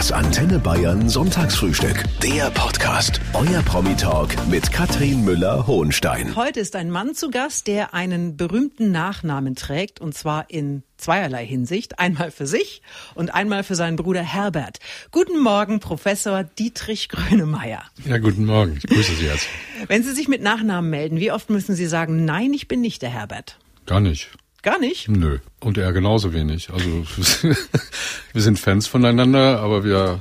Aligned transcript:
Das 0.00 0.12
Antenne 0.12 0.58
Bayern 0.58 1.10
Sonntagsfrühstück. 1.10 2.04
Der 2.22 2.50
Podcast. 2.52 3.20
Euer 3.34 3.60
Promi-Talk 3.60 4.34
mit 4.48 4.72
Katrin 4.72 5.26
Müller-Hohenstein. 5.26 6.36
Heute 6.36 6.58
ist 6.58 6.74
ein 6.74 6.90
Mann 6.90 7.14
zu 7.14 7.28
Gast, 7.28 7.66
der 7.66 7.92
einen 7.92 8.38
berühmten 8.38 8.92
Nachnamen 8.92 9.56
trägt 9.56 10.00
und 10.00 10.14
zwar 10.14 10.48
in 10.48 10.84
zweierlei 10.96 11.44
Hinsicht. 11.44 11.98
Einmal 11.98 12.30
für 12.30 12.46
sich 12.46 12.80
und 13.14 13.34
einmal 13.34 13.62
für 13.62 13.74
seinen 13.74 13.96
Bruder 13.96 14.22
Herbert. 14.22 14.78
Guten 15.10 15.38
Morgen, 15.38 15.80
Professor 15.80 16.44
Dietrich 16.44 17.10
Grönemeyer. 17.10 17.82
Ja, 18.06 18.16
guten 18.16 18.46
Morgen. 18.46 18.78
Ich 18.78 18.84
grüße 18.84 19.16
Sie 19.16 19.26
jetzt. 19.26 19.48
Wenn 19.86 20.02
Sie 20.02 20.14
sich 20.14 20.28
mit 20.28 20.40
Nachnamen 20.40 20.88
melden, 20.88 21.20
wie 21.20 21.30
oft 21.30 21.50
müssen 21.50 21.74
Sie 21.74 21.84
sagen, 21.84 22.24
nein, 22.24 22.54
ich 22.54 22.68
bin 22.68 22.80
nicht 22.80 23.02
der 23.02 23.10
Herbert? 23.10 23.58
Gar 23.84 24.00
nicht. 24.00 24.30
Gar 24.62 24.78
nicht? 24.78 25.08
Nö. 25.08 25.38
Und 25.60 25.78
er 25.78 25.92
genauso 25.92 26.34
wenig. 26.34 26.68
Also 26.70 26.86
wir 28.32 28.42
sind 28.42 28.58
Fans 28.58 28.86
voneinander, 28.86 29.60
aber 29.60 29.84
wir 29.84 30.20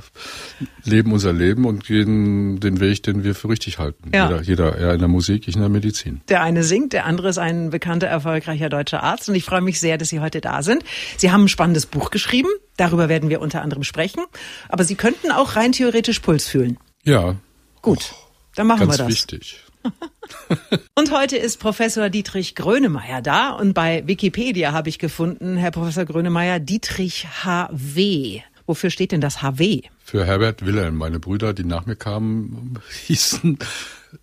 leben 0.85 1.11
unser 1.11 1.33
Leben 1.33 1.65
und 1.65 1.85
gehen 1.85 2.59
den 2.61 2.79
Weg, 2.79 3.03
den 3.03 3.25
wir 3.25 3.35
für 3.35 3.49
richtig 3.49 3.79
halten. 3.79 4.11
Ja. 4.13 4.29
Jeder, 4.29 4.41
jeder, 4.41 4.75
er 4.77 4.93
in 4.93 4.99
der 4.99 5.09
Musik, 5.09 5.47
ich 5.49 5.55
in 5.55 5.61
der 5.61 5.69
Medizin. 5.69 6.21
Der 6.29 6.41
eine 6.41 6.63
singt, 6.63 6.93
der 6.93 7.05
andere 7.05 7.29
ist 7.29 7.37
ein 7.37 7.69
bekannter, 7.69 8.07
erfolgreicher 8.07 8.69
deutscher 8.69 9.03
Arzt. 9.03 9.27
Und 9.27 9.35
ich 9.35 9.43
freue 9.43 9.61
mich 9.61 9.79
sehr, 9.79 9.97
dass 9.97 10.07
Sie 10.07 10.21
heute 10.21 10.39
da 10.39 10.63
sind. 10.63 10.83
Sie 11.17 11.31
haben 11.31 11.45
ein 11.45 11.49
spannendes 11.49 11.85
Buch 11.85 12.09
geschrieben. 12.09 12.49
Darüber 12.77 13.09
werden 13.09 13.29
wir 13.29 13.41
unter 13.41 13.61
anderem 13.61 13.83
sprechen. 13.83 14.23
Aber 14.69 14.85
Sie 14.85 14.95
könnten 14.95 15.31
auch 15.31 15.57
rein 15.57 15.73
theoretisch 15.73 16.19
Puls 16.19 16.47
fühlen. 16.47 16.77
Ja. 17.03 17.35
Gut, 17.81 18.13
dann 18.55 18.67
machen 18.67 18.87
Ganz 18.87 18.93
wir 18.93 18.97
das. 18.99 19.07
wichtig. 19.09 19.63
Und 21.09 21.17
heute 21.17 21.37
ist 21.37 21.57
Professor 21.57 22.11
Dietrich 22.11 22.53
Grönemeyer 22.53 23.23
da 23.23 23.49
und 23.49 23.73
bei 23.73 24.03
Wikipedia 24.05 24.73
habe 24.73 24.89
ich 24.89 24.99
gefunden, 24.99 25.57
Herr 25.57 25.71
Professor 25.71 26.05
Grönemeyer, 26.05 26.59
Dietrich 26.59 27.25
HW. 27.43 28.41
Wofür 28.67 28.91
steht 28.91 29.11
denn 29.11 29.19
das 29.19 29.41
HW? 29.41 29.81
Für 30.03 30.23
Herbert 30.23 30.63
Wilhelm. 30.67 30.97
Meine 30.97 31.19
Brüder, 31.19 31.55
die 31.55 31.63
nach 31.63 31.87
mir 31.87 31.95
kamen, 31.95 32.77
hießen 33.07 33.57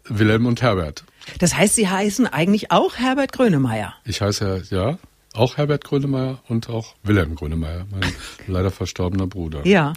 Wilhelm 0.04 0.46
und 0.46 0.62
Herbert. 0.62 1.02
Das 1.40 1.56
heißt, 1.56 1.74
Sie 1.74 1.88
heißen 1.88 2.28
eigentlich 2.28 2.70
auch 2.70 2.94
Herbert 2.94 3.32
Grönemeyer. 3.32 3.92
Ich 4.04 4.20
heiße 4.20 4.62
ja 4.70 4.96
auch 5.36 5.56
Herbert 5.56 5.84
Grönemeyer 5.84 6.38
und 6.48 6.68
auch 6.68 6.94
Wilhelm 7.02 7.34
Grönemeyer, 7.34 7.86
mein 7.90 8.12
leider 8.46 8.70
verstorbener 8.70 9.26
Bruder. 9.26 9.66
Ja. 9.66 9.92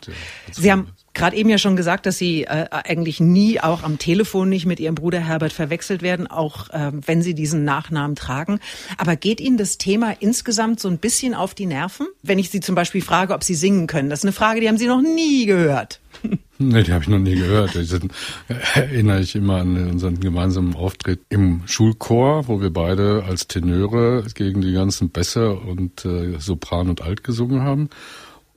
Sie 0.51 0.71
haben 0.71 0.89
gerade 1.13 1.35
eben 1.35 1.49
ja 1.49 1.57
schon 1.57 1.75
gesagt, 1.75 2.05
dass 2.05 2.17
Sie 2.17 2.43
äh, 2.43 2.67
eigentlich 2.71 3.19
nie 3.19 3.59
auch 3.59 3.83
am 3.83 3.97
Telefon 3.97 4.49
nicht 4.49 4.65
mit 4.65 4.79
Ihrem 4.79 4.95
Bruder 4.95 5.19
Herbert 5.19 5.53
verwechselt 5.53 6.01
werden, 6.01 6.27
auch 6.27 6.69
äh, 6.69 6.91
wenn 6.93 7.21
Sie 7.21 7.33
diesen 7.33 7.63
Nachnamen 7.63 8.15
tragen. 8.15 8.59
Aber 8.97 9.15
geht 9.15 9.41
Ihnen 9.41 9.57
das 9.57 9.77
Thema 9.77 10.15
insgesamt 10.19 10.79
so 10.79 10.87
ein 10.87 10.97
bisschen 10.97 11.33
auf 11.33 11.53
die 11.53 11.65
Nerven? 11.65 12.07
Wenn 12.23 12.39
ich 12.39 12.49
Sie 12.49 12.59
zum 12.59 12.75
Beispiel 12.75 13.01
frage, 13.01 13.33
ob 13.33 13.43
Sie 13.43 13.55
singen 13.55 13.87
können, 13.87 14.09
das 14.09 14.19
ist 14.19 14.25
eine 14.25 14.33
Frage, 14.33 14.61
die 14.61 14.67
haben 14.67 14.77
Sie 14.77 14.87
noch 14.87 15.01
nie 15.01 15.45
gehört. 15.45 15.99
Nee, 16.61 16.83
die 16.83 16.91
habe 16.91 17.03
ich 17.03 17.09
noch 17.09 17.19
nie 17.19 17.35
gehört. 17.35 17.73
Die 17.73 17.85
sind, 17.85 18.11
erinnere 18.73 19.21
ich 19.21 19.33
immer 19.33 19.61
an 19.61 19.91
unseren 19.91 20.19
gemeinsamen 20.19 20.75
Auftritt 20.75 21.21
im 21.29 21.61
Schulchor, 21.67 22.49
wo 22.49 22.59
wir 22.59 22.69
beide 22.69 23.23
als 23.23 23.47
Tenöre 23.47 24.25
gegen 24.35 24.59
die 24.59 24.73
ganzen 24.73 25.09
Bässe 25.09 25.53
und 25.53 26.03
äh, 26.03 26.37
Sopran 26.37 26.89
und 26.89 27.01
Alt 27.01 27.23
gesungen 27.23 27.63
haben. 27.63 27.89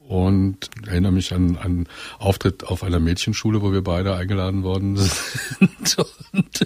Und 0.01 0.69
erinnere 0.85 1.13
mich 1.13 1.33
an 1.33 1.57
einen 1.57 1.87
Auftritt 2.19 2.65
auf 2.65 2.83
einer 2.83 2.99
Mädchenschule, 2.99 3.63
wo 3.63 3.73
wir 3.73 3.85
beide 3.85 4.17
eingeladen 4.17 4.65
worden 4.65 4.97
sind. 4.97 5.97
Und 6.33 6.61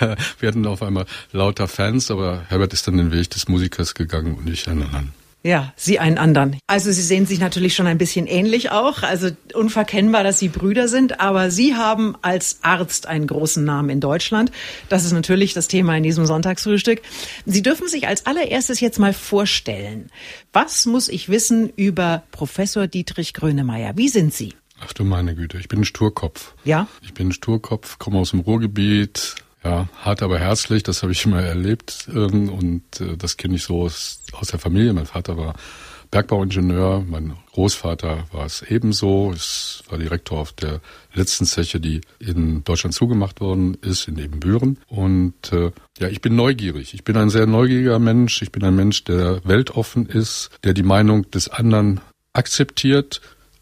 äh, 0.00 0.16
wir 0.38 0.48
hatten 0.48 0.66
auf 0.66 0.82
einmal 0.82 1.04
lauter 1.30 1.68
Fans, 1.68 2.10
aber 2.10 2.44
Herbert 2.48 2.72
ist 2.72 2.88
dann 2.88 2.96
den 2.96 3.12
Weg 3.12 3.28
des 3.28 3.48
Musikers 3.48 3.92
gegangen 3.92 4.34
und 4.34 4.48
ich 4.48 4.66
einen 4.66 4.84
anderen. 4.84 5.19
Ja, 5.42 5.72
Sie 5.74 5.98
einen 5.98 6.18
anderen. 6.18 6.58
Also 6.66 6.92
Sie 6.92 7.00
sehen 7.00 7.24
sich 7.24 7.40
natürlich 7.40 7.74
schon 7.74 7.86
ein 7.86 7.96
bisschen 7.96 8.26
ähnlich 8.26 8.70
auch. 8.70 9.02
Also 9.02 9.30
unverkennbar, 9.54 10.22
dass 10.22 10.38
Sie 10.38 10.48
Brüder 10.48 10.86
sind. 10.86 11.20
Aber 11.20 11.50
Sie 11.50 11.74
haben 11.74 12.14
als 12.20 12.58
Arzt 12.62 13.06
einen 13.06 13.26
großen 13.26 13.64
Namen 13.64 13.88
in 13.88 14.00
Deutschland. 14.00 14.52
Das 14.90 15.04
ist 15.04 15.12
natürlich 15.12 15.54
das 15.54 15.66
Thema 15.66 15.96
in 15.96 16.02
diesem 16.02 16.26
Sonntagsfrühstück. 16.26 17.00
Sie 17.46 17.62
dürfen 17.62 17.88
sich 17.88 18.06
als 18.06 18.26
allererstes 18.26 18.80
jetzt 18.80 18.98
mal 18.98 19.14
vorstellen. 19.14 20.10
Was 20.52 20.84
muss 20.84 21.08
ich 21.08 21.30
wissen 21.30 21.70
über 21.74 22.22
Professor 22.32 22.86
Dietrich 22.86 23.32
Grönemeyer? 23.32 23.96
Wie 23.96 24.08
sind 24.08 24.34
Sie? 24.34 24.54
Ach 24.82 24.92
du 24.92 25.04
meine 25.04 25.34
Güte, 25.34 25.58
ich 25.58 25.68
bin 25.68 25.80
ein 25.80 25.84
Sturkopf. 25.84 26.54
Ja? 26.64 26.86
Ich 27.02 27.14
bin 27.14 27.28
ein 27.28 27.32
Sturkopf, 27.32 27.98
komme 27.98 28.18
aus 28.18 28.30
dem 28.30 28.40
Ruhrgebiet, 28.40 29.36
ja, 29.64 29.88
hart 30.02 30.22
aber 30.22 30.38
herzlich, 30.38 30.82
das 30.82 31.02
habe 31.02 31.12
ich 31.12 31.24
immer 31.24 31.42
erlebt 31.42 32.08
ähm, 32.14 32.48
und 32.48 33.00
äh, 33.00 33.16
das 33.16 33.36
kenne 33.36 33.56
ich 33.56 33.64
so 33.64 33.82
aus, 33.82 34.22
aus 34.32 34.48
der 34.48 34.58
Familie. 34.58 34.92
Mein 34.92 35.06
Vater 35.06 35.36
war 35.36 35.54
Bergbauingenieur, 36.10 37.04
mein 37.08 37.34
Großvater 37.52 38.24
war 38.32 38.44
es 38.44 38.62
ebenso, 38.62 39.32
es 39.32 39.84
war 39.88 39.98
Direktor 39.98 40.38
auf 40.38 40.52
der 40.52 40.80
letzten 41.14 41.46
Zeche, 41.46 41.78
die 41.78 42.00
in 42.18 42.64
Deutschland 42.64 42.94
zugemacht 42.94 43.40
worden 43.40 43.76
ist, 43.82 44.08
in 44.08 44.18
Ebenbüren. 44.18 44.78
Und 44.88 45.52
äh, 45.52 45.70
ja, 45.98 46.08
ich 46.08 46.20
bin 46.20 46.34
neugierig. 46.34 46.94
Ich 46.94 47.04
bin 47.04 47.16
ein 47.16 47.30
sehr 47.30 47.46
neugieriger 47.46 48.00
Mensch. 48.00 48.42
Ich 48.42 48.50
bin 48.50 48.64
ein 48.64 48.74
Mensch, 48.74 49.04
der 49.04 49.40
weltoffen 49.44 50.06
ist, 50.06 50.50
der 50.64 50.74
die 50.74 50.82
Meinung 50.82 51.30
des 51.30 51.48
anderen 51.48 52.00
akzeptiert, 52.32 53.20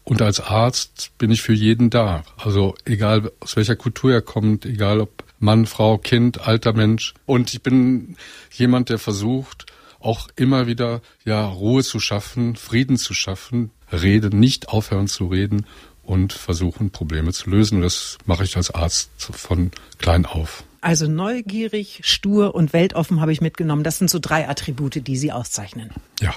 und 0.09 0.23
als 0.23 0.39
Arzt 0.39 1.11
bin 1.19 1.29
ich 1.29 1.43
für 1.43 1.53
jeden 1.53 1.91
da. 1.91 2.23
Also 2.35 2.73
egal 2.83 3.31
aus 3.41 3.55
welcher 3.55 3.75
Kultur 3.75 4.11
er 4.11 4.23
kommt, 4.23 4.65
egal 4.65 5.01
ob 5.01 5.23
Mann, 5.39 5.65
Frau, 5.65 5.97
Kind, 5.97 6.41
alter 6.41 6.73
Mensch. 6.73 7.13
Und 7.25 7.53
ich 7.53 7.61
bin 7.61 8.15
jemand, 8.51 8.89
der 8.89 8.99
versucht, 8.99 9.65
auch 9.99 10.27
immer 10.35 10.67
wieder 10.67 11.01
ja 11.25 11.45
Ruhe 11.45 11.83
zu 11.83 11.99
schaffen, 11.99 12.55
Frieden 12.55 12.97
zu 12.97 13.13
schaffen, 13.13 13.71
reden, 13.91 14.39
nicht 14.39 14.69
aufhören 14.69 15.07
zu 15.07 15.27
reden 15.27 15.65
und 16.03 16.33
versuchen 16.33 16.91
Probleme 16.91 17.33
zu 17.33 17.49
lösen. 17.49 17.77
Und 17.77 17.81
das 17.83 18.17
mache 18.25 18.43
ich 18.43 18.55
als 18.57 18.71
Arzt 18.71 19.11
von 19.17 19.71
klein 19.97 20.25
auf. 20.25 20.63
Also 20.81 21.07
neugierig, 21.07 22.01
stur 22.03 22.55
und 22.55 22.71
weltoffen 22.71 23.19
habe 23.19 23.33
ich 23.33 23.41
mitgenommen. 23.41 23.83
Das 23.83 23.97
sind 23.97 24.09
so 24.09 24.19
drei 24.19 24.47
Attribute, 24.47 25.05
die 25.05 25.17
Sie 25.17 25.31
auszeichnen. 25.31 25.89
Ja. 26.21 26.33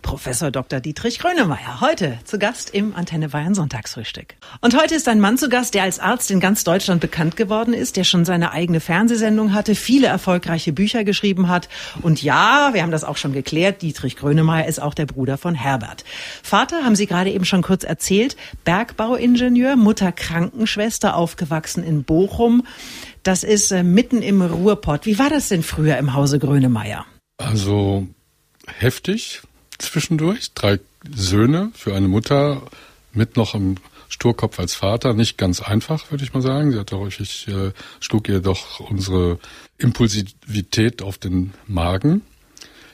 Professor 0.00 0.50
Dr. 0.50 0.80
Dietrich 0.80 1.18
Grönemeyer, 1.18 1.80
heute 1.80 2.18
zu 2.24 2.38
Gast 2.38 2.68
im 2.74 2.94
Antenne 2.94 3.30
Bayern 3.30 3.54
Sonntagsfrühstück. 3.54 4.34
Und 4.60 4.78
heute 4.78 4.94
ist 4.94 5.08
ein 5.08 5.18
Mann 5.18 5.38
zu 5.38 5.48
Gast, 5.48 5.72
der 5.72 5.82
als 5.82 5.98
Arzt 5.98 6.30
in 6.30 6.40
ganz 6.40 6.62
Deutschland 6.62 7.00
bekannt 7.00 7.36
geworden 7.38 7.72
ist, 7.72 7.96
der 7.96 8.04
schon 8.04 8.26
seine 8.26 8.52
eigene 8.52 8.80
Fernsehsendung 8.80 9.54
hatte, 9.54 9.74
viele 9.74 10.06
erfolgreiche 10.06 10.74
Bücher 10.74 11.04
geschrieben 11.04 11.48
hat. 11.48 11.70
Und 12.02 12.22
ja, 12.22 12.70
wir 12.74 12.82
haben 12.82 12.90
das 12.90 13.02
auch 13.02 13.16
schon 13.16 13.32
geklärt, 13.32 13.80
Dietrich 13.80 14.16
Grönemeyer 14.16 14.66
ist 14.66 14.80
auch 14.80 14.92
der 14.92 15.06
Bruder 15.06 15.38
von 15.38 15.54
Herbert. 15.54 16.04
Vater, 16.42 16.84
haben 16.84 16.96
Sie 16.96 17.06
gerade 17.06 17.30
eben 17.30 17.46
schon 17.46 17.62
kurz 17.62 17.82
erzählt, 17.82 18.36
Bergbauingenieur, 18.64 19.76
Mutter 19.76 20.12
Krankenschwester, 20.12 21.16
aufgewachsen 21.16 21.82
in 21.82 22.04
Bochum. 22.04 22.62
Das 23.24 23.42
ist 23.42 23.72
äh, 23.72 23.82
mitten 23.82 24.22
im 24.22 24.42
Ruhrpott. 24.42 25.06
Wie 25.06 25.18
war 25.18 25.30
das 25.30 25.48
denn 25.48 25.62
früher 25.62 25.96
im 25.96 26.12
Hause 26.12 26.38
Grönemeyer? 26.38 27.06
Also 27.38 28.06
heftig 28.66 29.40
zwischendurch. 29.78 30.52
Drei 30.54 30.78
Söhne 31.12 31.70
für 31.74 31.94
eine 31.94 32.06
Mutter 32.06 32.62
mit 33.12 33.36
noch 33.36 33.54
einem 33.54 33.76
Sturkopf 34.10 34.60
als 34.60 34.74
Vater. 34.74 35.14
Nicht 35.14 35.38
ganz 35.38 35.62
einfach, 35.62 36.10
würde 36.10 36.22
ich 36.22 36.34
mal 36.34 36.42
sagen. 36.42 36.70
Sie 36.70 36.78
hatte 36.78 36.98
häufig, 36.98 37.48
äh, 37.48 37.72
schlug 37.98 38.28
ihr 38.28 38.40
doch 38.40 38.80
unsere 38.80 39.38
Impulsivität 39.78 41.00
auf 41.00 41.16
den 41.16 41.54
Magen. 41.66 42.20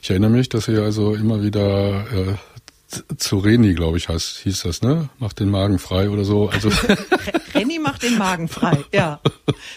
Ich 0.01 0.11
erinnere 0.11 0.31
mich, 0.31 0.49
dass 0.49 0.67
sie 0.67 0.79
also 0.79 1.15
immer 1.15 1.43
wieder 1.43 2.07
äh, 2.13 2.35
zu 3.17 3.39
Reni, 3.39 3.75
glaube 3.75 3.99
ich, 3.99 4.09
heißt, 4.09 4.39
hieß 4.39 4.63
das, 4.63 4.83
ne? 4.83 5.09
Macht 5.19 5.41
den 5.41 5.51
Magen 5.51 5.79
frei 5.79 6.11
oder 6.11 6.25
so. 6.25 6.49
Also 6.49 6.71
Renny 7.55 7.79
macht 7.79 8.03
den 8.03 8.19
Magen 8.19 8.49
frei, 8.49 8.85
ja. 8.93 9.21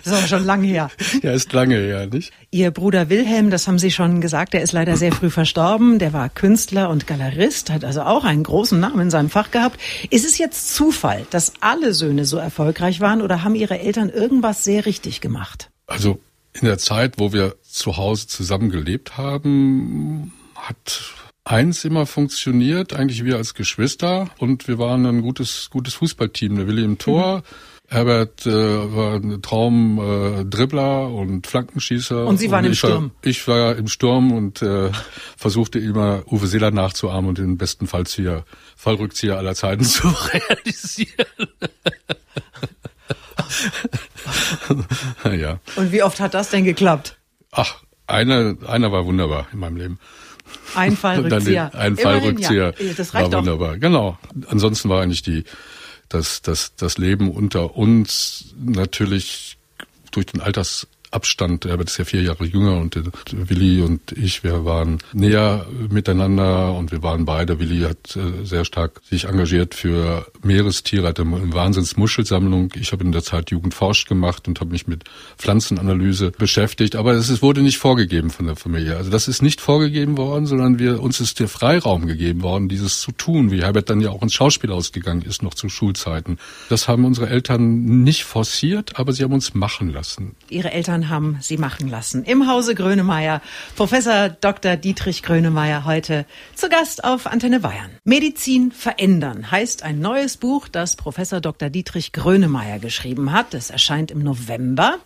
Das 0.04 0.14
ist 0.14 0.14
aber 0.14 0.28
schon 0.28 0.46
lange 0.46 0.68
her. 0.68 0.90
ja, 1.22 1.32
ist 1.32 1.52
lange 1.54 1.76
her, 1.76 2.08
nicht? 2.08 2.32
Ihr 2.52 2.72
Bruder 2.72 3.10
Wilhelm, 3.10 3.50
das 3.50 3.68
haben 3.68 3.80
Sie 3.80 3.92
schon 3.92 4.22
gesagt, 4.22 4.54
der 4.54 4.62
ist 4.62 4.72
leider 4.72 4.98
sehr 4.98 5.12
früh 5.12 5.30
verstorben. 5.30 6.00
Der 6.00 6.14
war 6.14 6.30
Künstler 6.30 6.90
und 6.90 7.08
Galerist, 7.08 7.70
hat 7.70 7.84
also 7.84 8.02
auch 8.02 8.24
einen 8.24 8.44
großen 8.44 8.80
Namen 8.80 9.02
in 9.02 9.10
seinem 9.10 9.30
Fach 9.30 9.52
gehabt. 9.52 9.80
Ist 10.10 10.26
es 10.26 10.38
jetzt 10.38 10.74
Zufall, 10.74 11.26
dass 11.30 11.54
alle 11.60 11.94
Söhne 11.94 12.26
so 12.26 12.38
erfolgreich 12.38 13.00
waren 13.00 13.22
oder 13.22 13.44
haben 13.44 13.56
Ihre 13.56 13.80
Eltern 13.80 14.10
irgendwas 14.10 14.64
sehr 14.64 14.86
richtig 14.86 15.22
gemacht? 15.22 15.70
Also 15.88 16.20
in 16.54 16.68
der 16.68 16.78
Zeit, 16.78 17.16
wo 17.18 17.34
wir 17.34 17.56
zu 17.64 17.98
Hause 17.98 18.28
zusammen 18.28 18.70
gelebt 18.70 19.18
haben, 19.18 20.32
hat 20.56 21.14
eins 21.46 21.84
immer 21.84 22.06
funktioniert, 22.06 22.94
eigentlich 22.94 23.24
wir 23.24 23.38
als 23.38 23.54
Geschwister 23.54 24.30
und 24.38 24.68
wir 24.68 24.80
waren 24.80 25.06
ein 25.06 25.22
gutes 25.22 25.70
gutes 25.70 25.96
Fußballteam. 25.96 26.56
Der 26.56 26.68
Willi 26.68 26.84
im 26.84 26.98
Tor, 26.98 27.40
mhm. 27.40 27.44
Herbert 27.90 28.46
äh, 28.48 28.52
war 28.96 29.16
ein 29.16 29.42
Traum 29.42 30.00
äh, 30.00 30.46
Dribbler 30.46 31.10
und 31.10 31.46
Flankenschießer. 31.46 32.26
Und 32.26 32.38
Sie 32.38 32.50
waren 32.50 32.66
und 32.66 32.72
im 32.72 32.76
Sturm. 32.76 33.12
War, 33.12 33.30
ich 33.30 33.48
war 33.48 33.76
im 33.76 33.88
Sturm 33.88 34.32
und 34.32 34.62
äh, 34.62 34.90
versuchte 35.38 35.80
immer 35.80 36.24
Uwe 36.32 36.48
Seeler 36.48 36.72
nachzuahmen 36.72 37.30
und 37.30 37.38
den 37.38 37.58
besten 37.58 37.88
Fallzieher, 37.88 38.46
Fallrückzieher 38.76 39.38
aller 39.38 39.54
Zeiten 39.54 39.84
zu 39.84 40.08
realisieren. 40.08 41.28
ja. 45.40 45.60
Und 45.76 45.92
wie 45.92 46.02
oft 46.02 46.20
hat 46.20 46.34
das 46.34 46.50
denn 46.50 46.64
geklappt? 46.64 47.18
Ach, 47.52 47.84
einer, 48.08 48.56
einer 48.66 48.92
war 48.92 49.06
wunderbar 49.06 49.48
in 49.54 49.60
meinem 49.60 49.78
Leben. 49.78 50.00
Ein 50.76 50.96
Fallrückzieher. 50.98 51.74
Ein 51.74 51.98
Fallrückzieher 51.98 52.74
ja. 52.78 52.94
Das 52.94 53.14
war 53.14 53.22
reicht 53.22 53.34
doch. 53.34 53.40
wunderbar. 53.40 53.78
Genau. 53.78 54.18
Ansonsten 54.48 54.90
war 54.90 55.02
eigentlich 55.02 55.22
die 55.22 55.44
dass, 56.14 56.42
dass 56.44 56.76
das 56.76 56.98
Leben 56.98 57.32
unter 57.32 57.76
uns 57.76 58.54
natürlich 58.64 59.58
durch 60.12 60.28
den 60.28 60.42
Alters 60.42 60.88
Abstand. 61.14 61.66
Er 61.66 61.80
ist 61.80 61.98
ja 61.98 62.06
vier 62.06 62.22
Jahre 62.22 62.46
jünger 62.46 62.78
und 62.78 63.00
Willi 63.32 63.82
und 63.82 64.12
ich, 64.14 64.44
wir 64.44 64.66
waren 64.66 65.00
näher 65.14 65.66
miteinander 65.90 66.74
und 66.74 66.92
wir 66.92 67.04
waren 67.04 67.26
beide. 67.26 67.60
Willi 67.60 67.82
hat 67.82 68.16
äh, 68.16 68.46
sehr 68.46 68.66
stark 68.66 69.02
sich 69.04 69.26
engagiert 69.26 69.76
für 69.76 70.26
Meerestiere, 70.42 71.08
hat 71.08 71.20
eine 71.20 71.54
Wahnsinnsmuschelsammlung. 71.54 72.74
Ich 72.76 72.92
habe 72.92 73.04
in 73.04 73.12
der 73.12 73.24
Zeit 73.24 73.52
Jugendforscht 73.52 74.08
gemacht 74.08 74.48
und 74.48 74.60
habe 74.60 74.72
mich 74.72 74.88
mit 74.88 75.04
Pflanzenanalyse 75.38 76.32
beschäftigt. 76.32 76.96
Aber 76.96 77.14
es 77.14 77.42
wurde 77.42 77.62
nicht 77.62 77.78
vorgegeben 77.78 78.30
von 78.30 78.48
der 78.48 78.56
Familie. 78.56 78.98
Also 78.98 79.12
das 79.12 79.28
ist 79.28 79.42
nicht 79.42 79.62
vorgegeben 79.62 80.18
worden, 80.18 80.46
sondern 80.46 80.80
wir, 80.80 81.02
uns 81.02 81.20
ist 81.20 81.40
der 81.40 81.48
Freiraum 81.48 82.08
gegeben 82.08 82.42
worden, 82.42 82.70
dieses 82.70 83.00
zu 83.02 83.12
tun, 83.12 83.52
wie 83.52 83.62
Herbert 83.62 83.90
dann 83.90 84.02
ja 84.02 84.10
auch 84.10 84.22
ins 84.22 84.34
Schauspiel 84.34 84.72
ausgegangen 84.72 85.22
ist, 85.22 85.44
noch 85.44 85.54
zu 85.54 85.70
Schulzeiten. 85.70 86.38
Das 86.70 86.88
haben 86.88 87.06
unsere 87.06 87.30
Eltern 87.30 88.04
nicht 88.04 88.24
forciert, 88.24 89.00
aber 89.00 89.14
sie 89.14 89.24
haben 89.24 89.34
uns 89.34 89.54
machen 89.54 89.92
lassen. 89.92 90.36
Ihre 90.50 90.72
Eltern 90.72 91.03
haben 91.10 91.38
Sie 91.42 91.58
machen 91.58 91.90
lassen. 91.90 92.24
Im 92.24 92.48
Hause 92.48 92.76
Grönemeyer. 92.76 93.42
Professor 93.76 94.30
Dr. 94.30 94.76
Dietrich 94.76 95.24
Grönemeyer 95.24 95.86
heute 95.86 96.26
zu 96.56 96.70
Gast 96.70 97.04
auf 97.04 97.28
Antenne 97.28 97.60
Bayern. 97.60 97.92
Medizin 98.04 98.72
verändern 98.72 99.52
heißt 99.52 99.84
ein 99.84 100.00
neues 100.00 100.38
Buch, 100.38 100.68
das 100.68 100.96
Professor 100.96 101.42
Dr. 101.42 101.70
Dietrich 101.70 102.12
Grönemeyer 102.12 102.80
geschrieben 102.80 103.32
hat. 103.32 103.54
Es 103.54 103.70
erscheint 103.70 104.12
im 104.12 104.20
November. 104.20 105.00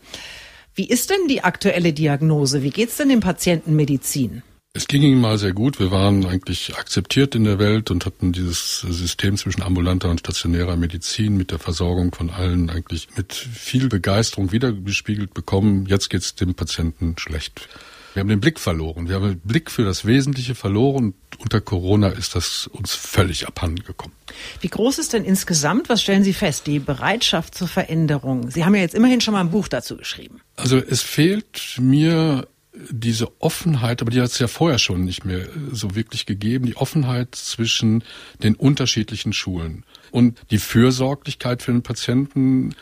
Wie 0.76 0.88
ist 0.88 1.10
denn 1.10 1.28
die 1.28 1.44
aktuelle 1.44 1.94
Diagnose? 1.94 2.62
Wie 2.62 2.70
geht's 2.70 2.98
denn 2.98 3.10
dem 3.10 3.20
Patienten 3.20 3.76
Medizin? 3.76 4.44
Es 4.78 4.88
ging 4.88 5.02
ihm 5.02 5.20
mal 5.20 5.40
sehr 5.40 5.54
gut. 5.54 5.80
Wir 5.80 5.90
waren 5.90 6.28
eigentlich 6.28 6.78
akzeptiert 6.78 7.34
in 7.34 7.46
der 7.46 7.58
Welt 7.58 7.90
und 7.90 8.06
hatten 8.06 8.32
dieses 8.32 8.82
System 8.82 9.36
zwischen 9.36 9.64
ambulanter 9.64 10.08
und 10.12 10.20
stationärer 10.20 10.78
Medizin 10.78 11.36
mit 11.36 11.50
der 11.50 11.58
Versorgung 11.58 12.14
von 12.14 12.30
allen 12.30 12.70
eigentlich 12.70 13.08
mit 13.18 13.34
viel 13.34 13.90
Begeisterung 13.90 14.52
wiedergespiegelt 14.52 15.34
bekommen. 15.34 15.88
Jetzt 15.88 16.12
geht 16.12 16.22
es 16.22 16.36
dem 16.36 16.54
Patienten 16.54 17.16
schlecht. 17.18 17.68
Wir 18.14 18.20
haben 18.22 18.30
den 18.30 18.40
Blick 18.40 18.60
verloren. 18.60 19.10
Wir 19.10 19.16
haben 19.16 19.30
den 19.30 19.40
Blick 19.40 19.72
für 19.72 19.84
das 19.84 20.06
Wesentliche 20.06 20.54
verloren. 20.54 21.16
Unter 21.40 21.60
Corona 21.60 22.10
ist 22.10 22.36
das 22.36 22.68
uns 22.68 22.94
völlig 22.94 23.48
abhanden 23.48 23.82
gekommen. 23.84 24.14
Wie 24.62 24.68
groß 24.68 25.00
ist 25.00 25.12
denn 25.12 25.26
insgesamt, 25.26 25.90
was 25.90 26.04
stellen 26.04 26.24
Sie 26.24 26.34
fest, 26.34 26.68
die 26.68 26.78
Bereitschaft 26.78 27.56
zur 27.56 27.68
Veränderung? 27.68 28.52
Sie 28.52 28.64
haben 28.64 28.76
ja 28.76 28.82
jetzt 28.82 28.94
immerhin 28.94 29.22
schon 29.22 29.34
mal 29.34 29.42
ein 29.42 29.50
Buch 29.50 29.70
dazu 29.70 29.98
geschrieben. 29.98 30.40
Also 30.56 30.78
es 30.78 31.02
fehlt 31.02 31.78
mir 31.80 32.48
diese 32.90 33.42
Offenheit, 33.42 34.02
aber 34.02 34.12
die 34.12 34.22
hat 34.22 34.32
es 34.32 34.40
ja 34.40 34.48
vorher 34.48 34.80
schon 34.80 35.04
nicht 35.04 35.26
mehr 35.26 35.48
so 35.72 35.96
wirklich 35.96 36.26
gegeben, 36.26 36.66
die 36.66 36.78
Offenheit 36.78 37.36
zwischen 37.36 38.04
den 38.44 38.56
unterschiedlichen 38.56 39.34
Schulen. 39.34 39.84
Und 40.12 40.40
die 40.52 40.60
Fürsorglichkeit 40.60 41.62
für 41.62 41.72
den 41.72 41.84
Patienten 41.84 42.76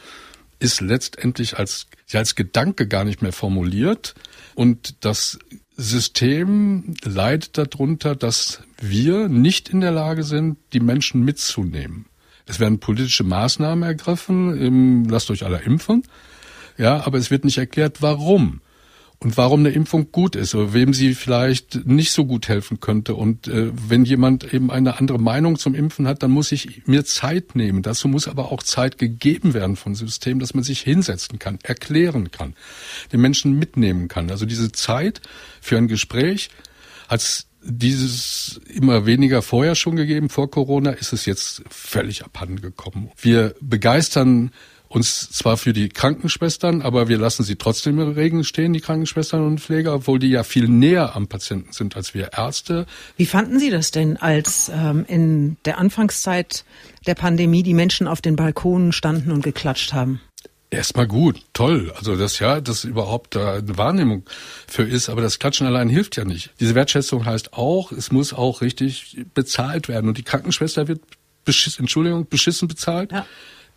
ist 0.59 0.81
letztendlich 0.81 1.57
als, 1.57 1.88
ja, 2.07 2.19
als 2.19 2.36
Gedanke 2.36 2.88
gar 2.88 3.03
nicht 3.03 3.21
mehr 3.21 3.33
formuliert. 3.33 4.15
Und 4.56 5.03
das 5.06 5.39
System 5.77 6.95
leidet 7.03 7.57
darunter, 7.57 8.15
dass 8.15 8.62
wir 8.80 9.27
nicht 9.27 9.69
in 9.69 9.81
der 9.81 9.92
Lage 9.92 10.24
sind, 10.24 10.57
die 10.74 10.80
Menschen 10.80 11.24
mitzunehmen. 11.24 12.06
Es 12.45 12.59
werden 12.59 12.80
politische 12.80 13.24
Maßnahmen 13.24 13.83
ergriffen, 13.83 14.57
im, 14.57 15.06
lasst 15.06 15.31
euch 15.31 15.44
alle 15.44 15.62
impfen. 15.62 16.03
Ja, 16.77 17.06
aber 17.06 17.18
es 17.18 17.31
wird 17.31 17.45
nicht 17.45 17.57
erklärt, 17.57 18.01
warum 18.01 18.62
und 19.19 19.38
warum 19.38 19.62
eine 19.62 19.69
Impfung 19.69 20.12
gut 20.12 20.35
ist 20.35 20.56
oder 20.56 20.73
wem 20.73 20.94
sie 20.94 21.15
vielleicht 21.15 21.85
nicht 21.85 22.12
so 22.12 22.25
gut 22.25 22.47
helfen 22.47 22.79
könnte. 22.79 23.15
Und 23.15 23.47
äh, 23.47 23.71
wenn 23.73 24.06
jemand 24.06 24.53
eben 24.53 24.71
eine 24.71 25.00
andere 25.00 25.19
Meinung 25.19 25.57
zum 25.57 25.73
Impfen 25.73 26.07
hat, 26.07 26.21
dann 26.21 26.31
muss 26.31 26.51
ich 26.51 26.85
mir 26.85 27.06
Zeit 27.06 27.56
nehmen. 27.56 27.81
Dazu 27.81 28.07
muss 28.07 28.27
aber 28.27 28.51
auch 28.51 28.62
Zeit 28.62 28.97
gegeben 28.97 29.53
werden 29.53 29.75
vom 29.75 29.95
System, 29.95 30.39
dass 30.39 30.53
man 30.53 30.63
sich 30.63 30.81
hinsetzen 30.81 31.39
kann, 31.39 31.59
erklären 31.63 32.31
kann, 32.31 32.56
den 33.12 33.21
Menschen 33.21 33.57
mitnehmen 33.57 34.07
kann. 34.07 34.29
Also 34.29 34.45
diese 34.45 34.71
Zeit 34.71 35.21
für 35.61 35.77
ein 35.77 35.88
Gespräch 35.88 36.50
hat 37.07 37.45
dieses 37.68 38.61
immer 38.68 39.06
weniger 39.06 39.41
vorher 39.41 39.75
schon 39.75 39.95
gegeben. 39.95 40.29
Vor 40.29 40.51
Corona 40.51 40.91
ist 40.91 41.13
es 41.13 41.25
jetzt 41.25 41.63
völlig 41.69 42.23
abhanden 42.23 42.61
gekommen. 42.61 43.09
Wir 43.19 43.56
begeistern 43.59 44.51
uns 44.95 45.30
zwar 45.30 45.57
für 45.57 45.74
die 45.74 45.89
Krankenschwestern, 45.89 46.81
aber 46.81 47.09
wir 47.09 47.18
lassen 47.18 47.44
sie 47.44 47.57
trotzdem 47.57 48.00
im 48.00 48.13
Regen 48.13 48.44
stehen, 48.44 48.71
die 48.71 48.80
Krankenschwestern 48.80 49.45
und 49.45 49.59
Pfleger, 49.59 49.94
obwohl 49.94 50.19
die 50.19 50.30
ja 50.30 50.44
viel 50.44 50.69
näher 50.69 51.15
am 51.15 51.27
Patienten 51.27 51.74
sind 51.74 51.95
als 51.95 52.13
wir 52.13 52.31
Ärzte. 52.33 52.86
Wie 53.18 53.25
fanden 53.25 53.59
Sie 53.59 53.69
das 53.69 53.92
denn, 53.92 54.18
als 54.18 54.71
ähm, 54.74 55.06
in 55.07 55.57
der 55.65 55.77
Anfangszeit 55.77 56.63
der 57.06 57.15
Pandemie 57.15 57.62
die 57.62 57.74
Menschen 57.74 58.07
auf 58.07 58.21
den 58.21 58.38
Balkonen 58.38 58.94
standen 58.94 59.31
und 59.31 59.44
geklatscht 59.44 59.94
haben? 59.94 60.21
Erstmal 60.71 61.07
gut, 61.07 61.42
toll. 61.53 61.94
Also 61.95 62.15
das 62.15 62.39
ja, 62.39 62.59
dass 62.59 62.86
überhaupt 62.86 63.36
da 63.36 63.56
eine 63.56 63.77
Wahrnehmung 63.77 64.24
für 64.68 64.83
ist, 64.83 65.09
aber 65.09 65.21
das 65.21 65.39
Klatschen 65.39 65.68
allein 65.68 65.89
hilft 65.89 66.18
ja 66.18 66.25
nicht. 66.25 66.51
Diese 66.59 66.74
Wertschätzung 66.74 67.25
heißt 67.25 67.53
auch, 67.53 67.92
es 67.92 68.12
muss 68.12 68.33
auch 68.33 68.62
richtig 68.62 69.25
bezahlt 69.33 69.88
werden 69.88 70.07
und 70.07 70.18
die 70.18 70.24
Krankenschwester 70.24 70.88
wird 70.88 71.01
beschissen, 71.45 71.83
Entschuldigung, 71.83 72.27
beschissen 72.27 72.68
bezahlt. 72.68 73.12
Ja. 73.12 73.25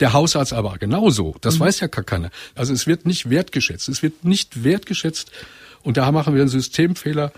Der 0.00 0.12
Hausarzt 0.12 0.53
aber 0.53 0.79
genauso. 0.79 1.35
Das 1.41 1.56
mhm. 1.56 1.61
weiß 1.61 1.81
ja 1.81 1.87
gar 1.89 2.05
keiner. 2.05 2.31
Also 2.55 2.73
es 2.73 2.87
wird 2.87 3.06
nicht 3.06 3.31
wertgeschätzt. 3.31 3.89
Es 3.89 4.03
wird 4.03 4.25
nicht 4.25 4.65
wertgeschätzt. 4.65 5.31
Und 5.83 5.97
da 5.97 6.11
machen 6.12 6.35
wir 6.35 6.43
einen 6.43 6.50
Systemfehler 6.50 7.33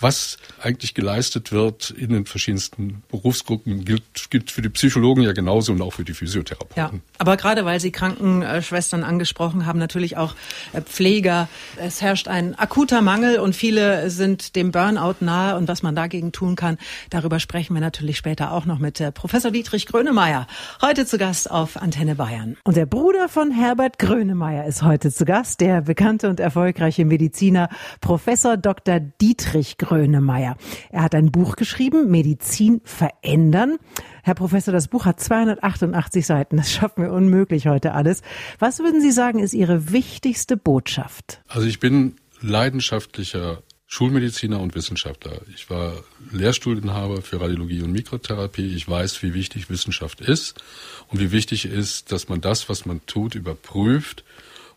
was 0.00 0.36
eigentlich 0.60 0.94
geleistet 0.94 1.52
wird 1.52 1.90
in 1.90 2.10
den 2.10 2.26
verschiedensten 2.26 3.02
Berufsgruppen, 3.08 3.84
gilt, 3.84 4.30
gilt 4.30 4.50
für 4.50 4.60
die 4.60 4.68
Psychologen 4.68 5.22
ja 5.22 5.32
genauso 5.32 5.72
und 5.72 5.80
auch 5.80 5.92
für 5.92 6.04
die 6.04 6.12
Physiotherapeuten. 6.12 6.76
Ja, 6.76 7.00
aber 7.18 7.36
gerade 7.36 7.64
weil 7.64 7.80
Sie 7.80 7.90
Krankenschwestern 7.90 9.04
angesprochen 9.04 9.64
haben, 9.64 9.78
natürlich 9.78 10.16
auch 10.16 10.34
äh, 10.72 10.82
Pfleger. 10.82 11.48
Es 11.76 12.02
herrscht 12.02 12.28
ein 12.28 12.54
akuter 12.58 13.00
Mangel 13.00 13.38
und 13.38 13.56
viele 13.56 14.10
sind 14.10 14.54
dem 14.54 14.70
Burnout 14.70 15.16
nahe 15.20 15.56
und 15.56 15.68
was 15.68 15.82
man 15.82 15.94
dagegen 15.94 16.32
tun 16.32 16.56
kann, 16.56 16.76
darüber 17.10 17.40
sprechen 17.40 17.74
wir 17.74 17.80
natürlich 17.80 18.18
später 18.18 18.52
auch 18.52 18.66
noch 18.66 18.78
mit 18.78 19.00
äh, 19.00 19.12
Professor 19.12 19.50
Dietrich 19.50 19.86
Grönemeyer. 19.86 20.46
Heute 20.82 21.06
zu 21.06 21.16
Gast 21.16 21.50
auf 21.50 21.80
Antenne 21.80 22.16
Bayern. 22.16 22.56
Und 22.64 22.76
der 22.76 22.86
Bruder 22.86 23.28
von 23.28 23.50
Herbert 23.50 23.98
Grönemeyer 23.98 24.66
ist 24.66 24.82
heute 24.82 25.10
zu 25.10 25.24
Gast, 25.24 25.60
der 25.60 25.80
bekannte 25.80 26.28
und 26.28 26.40
erfolgreiche 26.40 27.04
Mediziner 27.06 27.70
Professor 28.00 28.58
Dr. 28.58 29.00
Dietrich 29.00 29.78
Grönemeyer. 29.78 29.85
Grönemeyer. 29.86 30.56
Er 30.90 31.02
hat 31.02 31.14
ein 31.14 31.30
Buch 31.30 31.54
geschrieben, 31.54 32.10
Medizin 32.10 32.80
verändern. 32.84 33.78
Herr 34.24 34.34
Professor, 34.34 34.72
das 34.72 34.88
Buch 34.88 35.04
hat 35.04 35.20
288 35.20 36.26
Seiten. 36.26 36.56
Das 36.56 36.72
schaffen 36.72 37.04
wir 37.04 37.12
unmöglich 37.12 37.68
heute 37.68 37.92
alles. 37.92 38.22
Was 38.58 38.80
würden 38.80 39.00
Sie 39.00 39.12
sagen, 39.12 39.38
ist 39.38 39.54
Ihre 39.54 39.92
wichtigste 39.92 40.56
Botschaft? 40.56 41.40
Also 41.46 41.68
ich 41.68 41.78
bin 41.78 42.16
leidenschaftlicher 42.40 43.62
Schulmediziner 43.86 44.60
und 44.60 44.74
Wissenschaftler. 44.74 45.40
Ich 45.54 45.70
war 45.70 45.92
Lehrstuhlinhaber 46.32 47.22
für 47.22 47.40
Radiologie 47.40 47.82
und 47.82 47.92
Mikrotherapie. 47.92 48.74
Ich 48.74 48.88
weiß, 48.88 49.22
wie 49.22 49.34
wichtig 49.34 49.70
Wissenschaft 49.70 50.20
ist 50.20 50.60
und 51.08 51.20
wie 51.20 51.30
wichtig 51.30 51.66
ist, 51.66 52.10
dass 52.10 52.28
man 52.28 52.40
das, 52.40 52.68
was 52.68 52.84
man 52.86 53.06
tut, 53.06 53.36
überprüft 53.36 54.24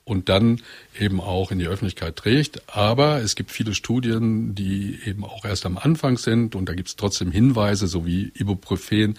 und 0.09 0.27
dann 0.27 0.61
eben 0.99 1.21
auch 1.21 1.51
in 1.51 1.59
die 1.59 1.67
Öffentlichkeit 1.67 2.15
trägt. 2.15 2.61
Aber 2.67 3.21
es 3.21 3.35
gibt 3.35 3.51
viele 3.51 3.73
Studien, 3.73 4.55
die 4.55 4.99
eben 5.05 5.23
auch 5.23 5.45
erst 5.45 5.65
am 5.65 5.77
Anfang 5.77 6.17
sind 6.17 6.55
und 6.55 6.67
da 6.67 6.73
gibt 6.73 6.89
es 6.89 6.95
trotzdem 6.95 7.31
Hinweise, 7.31 7.87
so 7.87 8.05
wie 8.05 8.31
Ibuprofen 8.33 9.17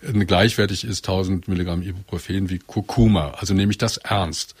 gleichwertig 0.00 0.84
ist 0.84 1.08
1000 1.08 1.48
Milligramm 1.48 1.82
Ibuprofen 1.82 2.50
wie 2.50 2.58
Kurkuma. 2.58 3.32
Also 3.38 3.54
nehme 3.54 3.72
ich 3.72 3.78
das 3.78 3.96
ernst. 3.98 4.54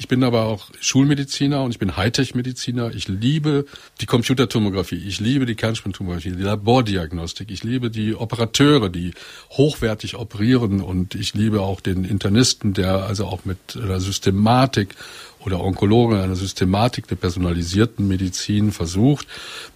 Ich 0.00 0.08
bin 0.08 0.24
aber 0.24 0.46
auch 0.46 0.70
Schulmediziner 0.80 1.62
und 1.62 1.72
ich 1.72 1.78
bin 1.78 1.94
Hightech-Mediziner. 1.94 2.94
Ich 2.94 3.08
liebe 3.08 3.66
die 4.00 4.06
Computertomographie, 4.06 4.96
ich 4.96 5.20
liebe 5.20 5.44
die 5.44 5.56
Kernspintomographie, 5.56 6.30
die 6.30 6.42
Labordiagnostik, 6.42 7.50
ich 7.50 7.64
liebe 7.64 7.90
die 7.90 8.14
Operateure, 8.14 8.88
die 8.88 9.12
hochwertig 9.50 10.16
operieren 10.16 10.80
und 10.80 11.14
ich 11.14 11.34
liebe 11.34 11.60
auch 11.60 11.82
den 11.82 12.04
Internisten, 12.06 12.72
der 12.72 13.04
also 13.04 13.26
auch 13.26 13.44
mit 13.44 13.76
einer 13.76 14.00
Systematik 14.00 14.94
oder 15.40 15.60
Onkologen 15.60 16.18
einer 16.18 16.36
Systematik 16.36 17.06
der 17.08 17.16
personalisierten 17.16 18.08
Medizin 18.08 18.72
versucht, 18.72 19.26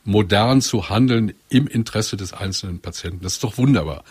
modern 0.04 0.62
zu 0.62 0.88
handeln 0.88 1.34
im 1.50 1.66
Interesse 1.66 2.16
des 2.16 2.32
einzelnen 2.32 2.80
Patienten. 2.80 3.22
Das 3.22 3.34
ist 3.34 3.44
doch 3.44 3.58
wunderbar. 3.58 4.04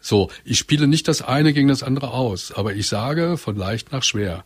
So, 0.00 0.30
ich 0.44 0.58
spiele 0.58 0.86
nicht 0.86 1.08
das 1.08 1.22
eine 1.22 1.52
gegen 1.52 1.68
das 1.68 1.82
andere 1.82 2.12
aus, 2.12 2.52
aber 2.52 2.74
ich 2.74 2.86
sage 2.88 3.36
von 3.36 3.56
leicht 3.56 3.92
nach 3.92 4.02
schwer. 4.02 4.44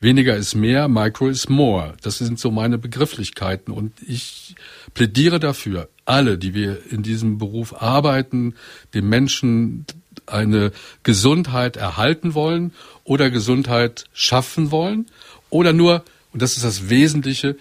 Weniger 0.00 0.36
ist 0.36 0.56
mehr, 0.56 0.88
Micro 0.88 1.28
is 1.28 1.48
more. 1.48 1.94
Das 2.02 2.18
sind 2.18 2.40
so 2.40 2.50
meine 2.50 2.76
Begrifflichkeiten. 2.76 3.72
Und 3.72 3.92
ich 4.04 4.56
plädiere 4.94 5.38
dafür, 5.38 5.88
alle, 6.04 6.38
die 6.38 6.54
wir 6.54 6.80
in 6.90 7.04
diesem 7.04 7.38
Beruf 7.38 7.80
arbeiten, 7.80 8.54
den 8.94 9.08
Menschen 9.08 9.86
eine 10.26 10.72
Gesundheit 11.04 11.76
erhalten 11.76 12.34
wollen 12.34 12.72
oder 13.04 13.30
Gesundheit 13.30 14.06
schaffen 14.12 14.72
wollen 14.72 15.06
oder 15.50 15.72
nur, 15.72 16.02
und 16.32 16.42
das 16.42 16.56
ist 16.56 16.64
das 16.64 16.88
Wesentliche, 16.90 17.56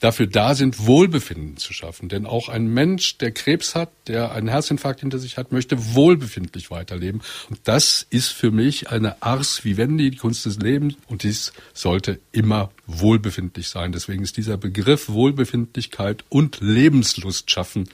dafür 0.00 0.26
da 0.26 0.54
sind, 0.54 0.86
Wohlbefinden 0.86 1.56
zu 1.58 1.72
schaffen. 1.72 2.08
Denn 2.08 2.26
auch 2.26 2.48
ein 2.48 2.66
Mensch, 2.66 3.18
der 3.18 3.30
Krebs 3.30 3.74
hat, 3.74 3.90
der 4.08 4.32
einen 4.32 4.48
Herzinfarkt 4.48 5.00
hinter 5.00 5.18
sich 5.18 5.36
hat, 5.36 5.52
möchte 5.52 5.94
wohlbefindlich 5.94 6.70
weiterleben. 6.70 7.20
Und 7.48 7.60
das 7.64 8.06
ist 8.08 8.28
für 8.28 8.50
mich 8.50 8.90
eine 8.90 9.22
Ars 9.22 9.64
vivendi, 9.64 10.10
die 10.10 10.16
Kunst 10.16 10.46
des 10.46 10.58
Lebens. 10.58 10.94
Und 11.06 11.22
dies 11.22 11.52
sollte 11.74 12.18
immer 12.32 12.70
wohlbefindlich 12.86 13.68
sein. 13.68 13.92
Deswegen 13.92 14.22
ist 14.22 14.36
dieser 14.36 14.56
Begriff 14.56 15.10
Wohlbefindlichkeit 15.10 16.24
und 16.30 16.60
Lebenslust 16.60 17.50
schaffen 17.50 17.88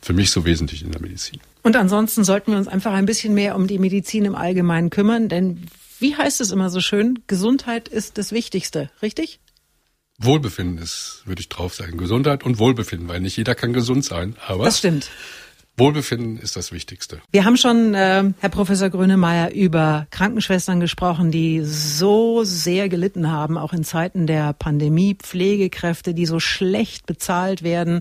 für 0.00 0.12
mich 0.12 0.30
so 0.30 0.44
wesentlich 0.44 0.82
in 0.82 0.92
der 0.92 1.02
Medizin. 1.02 1.40
Und 1.64 1.74
ansonsten 1.76 2.22
sollten 2.22 2.52
wir 2.52 2.58
uns 2.58 2.68
einfach 2.68 2.92
ein 2.92 3.04
bisschen 3.04 3.34
mehr 3.34 3.56
um 3.56 3.66
die 3.66 3.78
Medizin 3.78 4.24
im 4.24 4.36
Allgemeinen 4.36 4.90
kümmern, 4.90 5.28
denn 5.28 5.66
wie 5.98 6.14
heißt 6.14 6.40
es 6.40 6.52
immer 6.52 6.70
so 6.70 6.80
schön? 6.80 7.18
Gesundheit 7.26 7.88
ist 7.88 8.18
das 8.18 8.30
Wichtigste, 8.30 8.90
richtig? 9.02 9.40
Wohlbefinden 10.18 10.78
ist, 10.78 11.22
würde 11.26 11.40
ich 11.40 11.48
drauf 11.48 11.74
sagen. 11.74 11.96
Gesundheit 11.96 12.44
und 12.44 12.58
Wohlbefinden, 12.58 13.08
weil 13.08 13.20
nicht 13.20 13.36
jeder 13.36 13.54
kann 13.54 13.72
gesund 13.72 14.04
sein. 14.04 14.36
Aber 14.46 14.64
das 14.64 14.78
stimmt. 14.78 15.10
Wohlbefinden 15.78 16.38
ist 16.38 16.56
das 16.56 16.72
Wichtigste. 16.72 17.20
Wir 17.30 17.44
haben 17.44 17.56
schon, 17.56 17.94
äh, 17.94 18.24
Herr 18.40 18.48
Professor 18.48 18.90
Grönemeyer, 18.90 19.52
über 19.52 20.08
Krankenschwestern 20.10 20.80
gesprochen, 20.80 21.30
die 21.30 21.62
so 21.62 22.42
sehr 22.42 22.88
gelitten 22.88 23.30
haben, 23.30 23.56
auch 23.56 23.72
in 23.72 23.84
Zeiten 23.84 24.26
der 24.26 24.54
Pandemie, 24.54 25.14
Pflegekräfte, 25.14 26.14
die 26.14 26.26
so 26.26 26.40
schlecht 26.40 27.06
bezahlt 27.06 27.62
werden. 27.62 28.00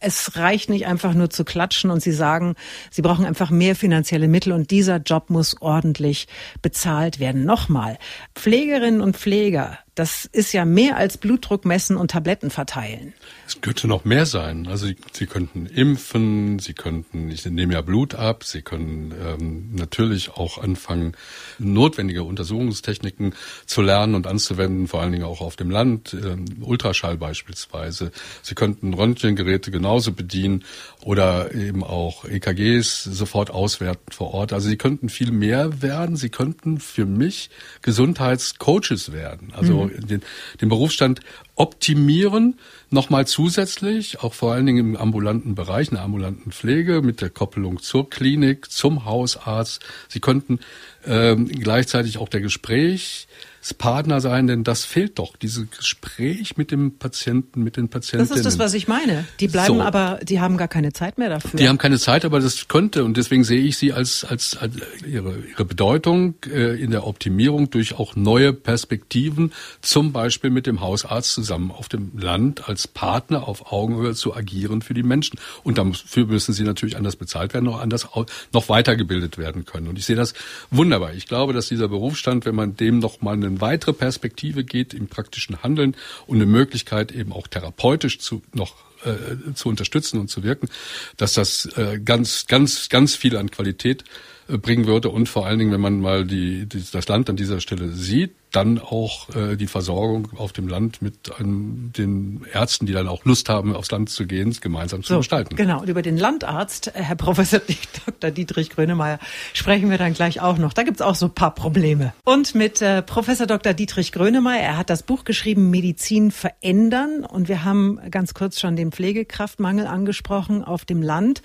Es 0.00 0.36
reicht 0.36 0.70
nicht 0.70 0.86
einfach 0.86 1.12
nur 1.12 1.28
zu 1.28 1.44
klatschen 1.44 1.90
und 1.90 2.00
sie 2.00 2.12
sagen, 2.12 2.54
sie 2.90 3.02
brauchen 3.02 3.26
einfach 3.26 3.50
mehr 3.50 3.76
finanzielle 3.76 4.28
Mittel 4.28 4.54
und 4.54 4.70
dieser 4.70 4.96
Job 4.96 5.28
muss 5.28 5.60
ordentlich 5.60 6.26
bezahlt 6.62 7.20
werden. 7.20 7.44
Nochmal, 7.44 7.98
Pflegerinnen 8.34 9.02
und 9.02 9.18
Pfleger, 9.18 9.78
das 10.00 10.24
ist 10.32 10.54
ja 10.54 10.64
mehr 10.64 10.96
als 10.96 11.18
Blutdruck 11.18 11.66
messen 11.66 11.98
und 11.98 12.12
Tabletten 12.12 12.48
verteilen. 12.48 13.12
Es 13.46 13.60
könnte 13.60 13.86
noch 13.86 14.06
mehr 14.06 14.24
sein. 14.24 14.66
Also 14.66 14.86
Sie, 14.86 14.96
Sie 15.12 15.26
könnten 15.26 15.66
impfen, 15.66 16.58
Sie 16.58 16.72
könnten, 16.72 17.30
ich 17.30 17.44
nehme 17.44 17.74
ja 17.74 17.82
Blut 17.82 18.14
ab, 18.14 18.44
Sie 18.44 18.62
können 18.62 19.12
ähm, 19.22 19.74
natürlich 19.74 20.30
auch 20.30 20.56
anfangen, 20.56 21.12
notwendige 21.58 22.24
Untersuchungstechniken 22.24 23.34
zu 23.66 23.82
lernen 23.82 24.14
und 24.14 24.26
anzuwenden, 24.26 24.88
vor 24.88 25.02
allen 25.02 25.12
Dingen 25.12 25.24
auch 25.24 25.42
auf 25.42 25.56
dem 25.56 25.68
Land, 25.68 26.14
ähm, 26.14 26.46
Ultraschall 26.62 27.18
beispielsweise. 27.18 28.10
Sie 28.40 28.54
könnten 28.54 28.94
Röntgengeräte 28.94 29.70
genauso 29.70 30.12
bedienen 30.12 30.64
oder 31.02 31.54
eben 31.54 31.82
auch 31.82 32.24
EKGs 32.24 33.04
sofort 33.04 33.50
auswerten 33.50 34.12
vor 34.12 34.34
Ort. 34.34 34.52
Also 34.52 34.68
Sie 34.68 34.76
könnten 34.76 35.08
viel 35.08 35.32
mehr 35.32 35.82
werden. 35.82 36.16
Sie 36.16 36.28
könnten 36.28 36.78
für 36.78 37.06
mich 37.06 37.50
Gesundheitscoaches 37.82 39.12
werden. 39.12 39.52
Also 39.54 39.84
mhm. 39.84 40.06
den, 40.06 40.22
den 40.60 40.68
Berufsstand 40.68 41.20
optimieren, 41.54 42.58
nochmal 42.90 43.26
zusätzlich, 43.26 44.20
auch 44.20 44.34
vor 44.34 44.52
allen 44.52 44.66
Dingen 44.66 44.78
im 44.78 44.96
ambulanten 44.96 45.54
Bereich, 45.54 45.88
in 45.88 45.94
der 45.94 46.04
ambulanten 46.04 46.52
Pflege 46.52 47.02
mit 47.02 47.20
der 47.20 47.30
Koppelung 47.30 47.80
zur 47.80 48.08
Klinik, 48.08 48.70
zum 48.70 49.04
Hausarzt. 49.04 49.82
Sie 50.08 50.20
könnten 50.20 50.60
ähm, 51.06 51.48
gleichzeitig 51.48 52.18
auch 52.18 52.28
der 52.28 52.40
Gespräch 52.40 53.26
Partner 53.74 54.20
sein, 54.20 54.46
denn 54.46 54.64
das 54.64 54.84
fehlt 54.84 55.18
doch, 55.18 55.36
dieses 55.36 55.70
Gespräch 55.70 56.56
mit 56.56 56.70
dem 56.70 56.96
Patienten, 56.96 57.62
mit 57.62 57.76
den 57.76 57.88
Patientinnen. 57.88 58.28
Das 58.28 58.36
ist 58.36 58.46
das, 58.46 58.58
was 58.58 58.72
ich 58.72 58.88
meine. 58.88 59.26
Die 59.38 59.48
bleiben 59.48 59.76
so. 59.76 59.82
aber, 59.82 60.18
die 60.22 60.40
haben 60.40 60.56
gar 60.56 60.68
keine 60.68 60.92
Zeit 60.94 61.18
mehr 61.18 61.28
dafür. 61.28 61.58
Die 61.58 61.68
haben 61.68 61.76
keine 61.76 61.98
Zeit, 61.98 62.24
aber 62.24 62.40
das 62.40 62.68
könnte 62.68 63.04
und 63.04 63.18
deswegen 63.18 63.44
sehe 63.44 63.60
ich 63.60 63.76
sie 63.76 63.92
als, 63.92 64.24
als, 64.24 64.56
als 64.56 64.76
ihre, 65.06 65.36
ihre 65.50 65.64
Bedeutung 65.66 66.36
äh, 66.46 66.82
in 66.82 66.90
der 66.90 67.06
Optimierung 67.06 67.70
durch 67.70 67.98
auch 67.98 68.16
neue 68.16 68.54
Perspektiven, 68.54 69.52
zum 69.82 70.12
Beispiel 70.12 70.48
mit 70.48 70.66
dem 70.66 70.80
Hausarzt 70.80 71.34
zusammen 71.34 71.70
auf 71.70 71.90
dem 71.90 72.12
Land 72.18 72.66
als 72.66 72.88
Partner 72.88 73.46
auf 73.46 73.72
Augenhöhe 73.72 74.14
zu 74.14 74.34
agieren 74.34 74.80
für 74.80 74.94
die 74.94 75.02
Menschen. 75.02 75.38
Und 75.62 75.76
dafür 75.76 76.24
müssen 76.26 76.54
sie 76.54 76.64
natürlich 76.64 76.96
anders 76.96 77.16
bezahlt 77.16 77.52
werden, 77.52 77.66
noch 77.66 77.80
anders, 77.80 78.08
noch 78.52 78.68
weitergebildet 78.70 79.36
werden 79.36 79.66
können. 79.66 79.88
Und 79.88 79.98
ich 79.98 80.06
sehe 80.06 80.16
das 80.16 80.32
wunderbar. 80.70 81.12
Ich 81.12 81.26
glaube, 81.26 81.52
dass 81.52 81.68
dieser 81.68 81.88
Berufsstand, 81.88 82.46
wenn 82.46 82.54
man 82.54 82.76
dem 82.76 83.00
noch 83.00 83.20
mal 83.20 83.34
eine 83.34 83.49
eine 83.50 83.60
weitere 83.60 83.92
Perspektive 83.92 84.64
geht 84.64 84.94
im 84.94 85.08
praktischen 85.08 85.62
Handeln 85.62 85.96
und 86.26 86.36
eine 86.36 86.46
Möglichkeit 86.46 87.12
eben 87.12 87.32
auch 87.32 87.46
therapeutisch 87.46 88.18
zu 88.18 88.42
noch 88.52 88.74
äh, 89.04 89.54
zu 89.54 89.68
unterstützen 89.68 90.18
und 90.20 90.28
zu 90.28 90.42
wirken, 90.42 90.68
dass 91.16 91.32
das 91.32 91.66
äh, 91.76 91.98
ganz, 92.04 92.46
ganz, 92.46 92.88
ganz 92.88 93.14
viel 93.14 93.36
an 93.36 93.50
Qualität 93.50 94.04
äh, 94.48 94.58
bringen 94.58 94.86
würde. 94.86 95.08
Und 95.08 95.28
vor 95.28 95.46
allen 95.46 95.58
Dingen, 95.58 95.72
wenn 95.72 95.80
man 95.80 96.00
mal 96.00 96.26
die, 96.26 96.66
die, 96.66 96.84
das 96.92 97.08
Land 97.08 97.30
an 97.30 97.36
dieser 97.36 97.60
Stelle 97.60 97.92
sieht, 97.92 98.32
dann 98.50 98.78
auch 98.78 99.28
äh, 99.34 99.56
die 99.56 99.66
Versorgung 99.66 100.30
auf 100.36 100.52
dem 100.52 100.68
Land 100.68 101.02
mit 101.02 101.38
einem, 101.38 101.92
den 101.96 102.44
Ärzten, 102.52 102.86
die 102.86 102.92
dann 102.92 103.08
auch 103.08 103.24
Lust 103.24 103.48
haben, 103.48 103.74
aufs 103.74 103.90
Land 103.90 104.10
zu 104.10 104.26
gehen, 104.26 104.56
gemeinsam 104.60 105.02
zu 105.02 105.14
so, 105.14 105.18
gestalten. 105.18 105.56
Genau, 105.56 105.80
und 105.80 105.88
über 105.88 106.02
den 106.02 106.16
Landarzt, 106.16 106.88
äh, 106.88 107.02
Herr 107.02 107.16
Professor 107.16 107.60
Dr. 108.06 108.30
Dietrich 108.30 108.70
Grönemeyer, 108.70 109.18
sprechen 109.52 109.90
wir 109.90 109.98
dann 109.98 110.14
gleich 110.14 110.40
auch 110.40 110.58
noch. 110.58 110.72
Da 110.72 110.82
gibt's 110.82 111.02
auch 111.02 111.14
so 111.14 111.26
ein 111.26 111.34
paar 111.34 111.54
Probleme. 111.54 112.12
Und 112.24 112.54
mit 112.54 112.82
äh, 112.82 113.02
Professor 113.02 113.46
Dr. 113.46 113.72
Dietrich 113.72 114.12
Grönemeyer, 114.12 114.60
er 114.60 114.76
hat 114.76 114.90
das 114.90 115.02
Buch 115.02 115.24
geschrieben, 115.24 115.70
Medizin 115.70 116.30
verändern. 116.30 117.24
Und 117.24 117.48
wir 117.48 117.64
haben 117.64 118.00
ganz 118.10 118.34
kurz 118.34 118.58
schon 118.58 118.76
den 118.76 118.90
Pflegekraftmangel 118.92 119.86
angesprochen 119.86 120.64
auf 120.64 120.84
dem 120.84 121.02
Land. 121.02 121.42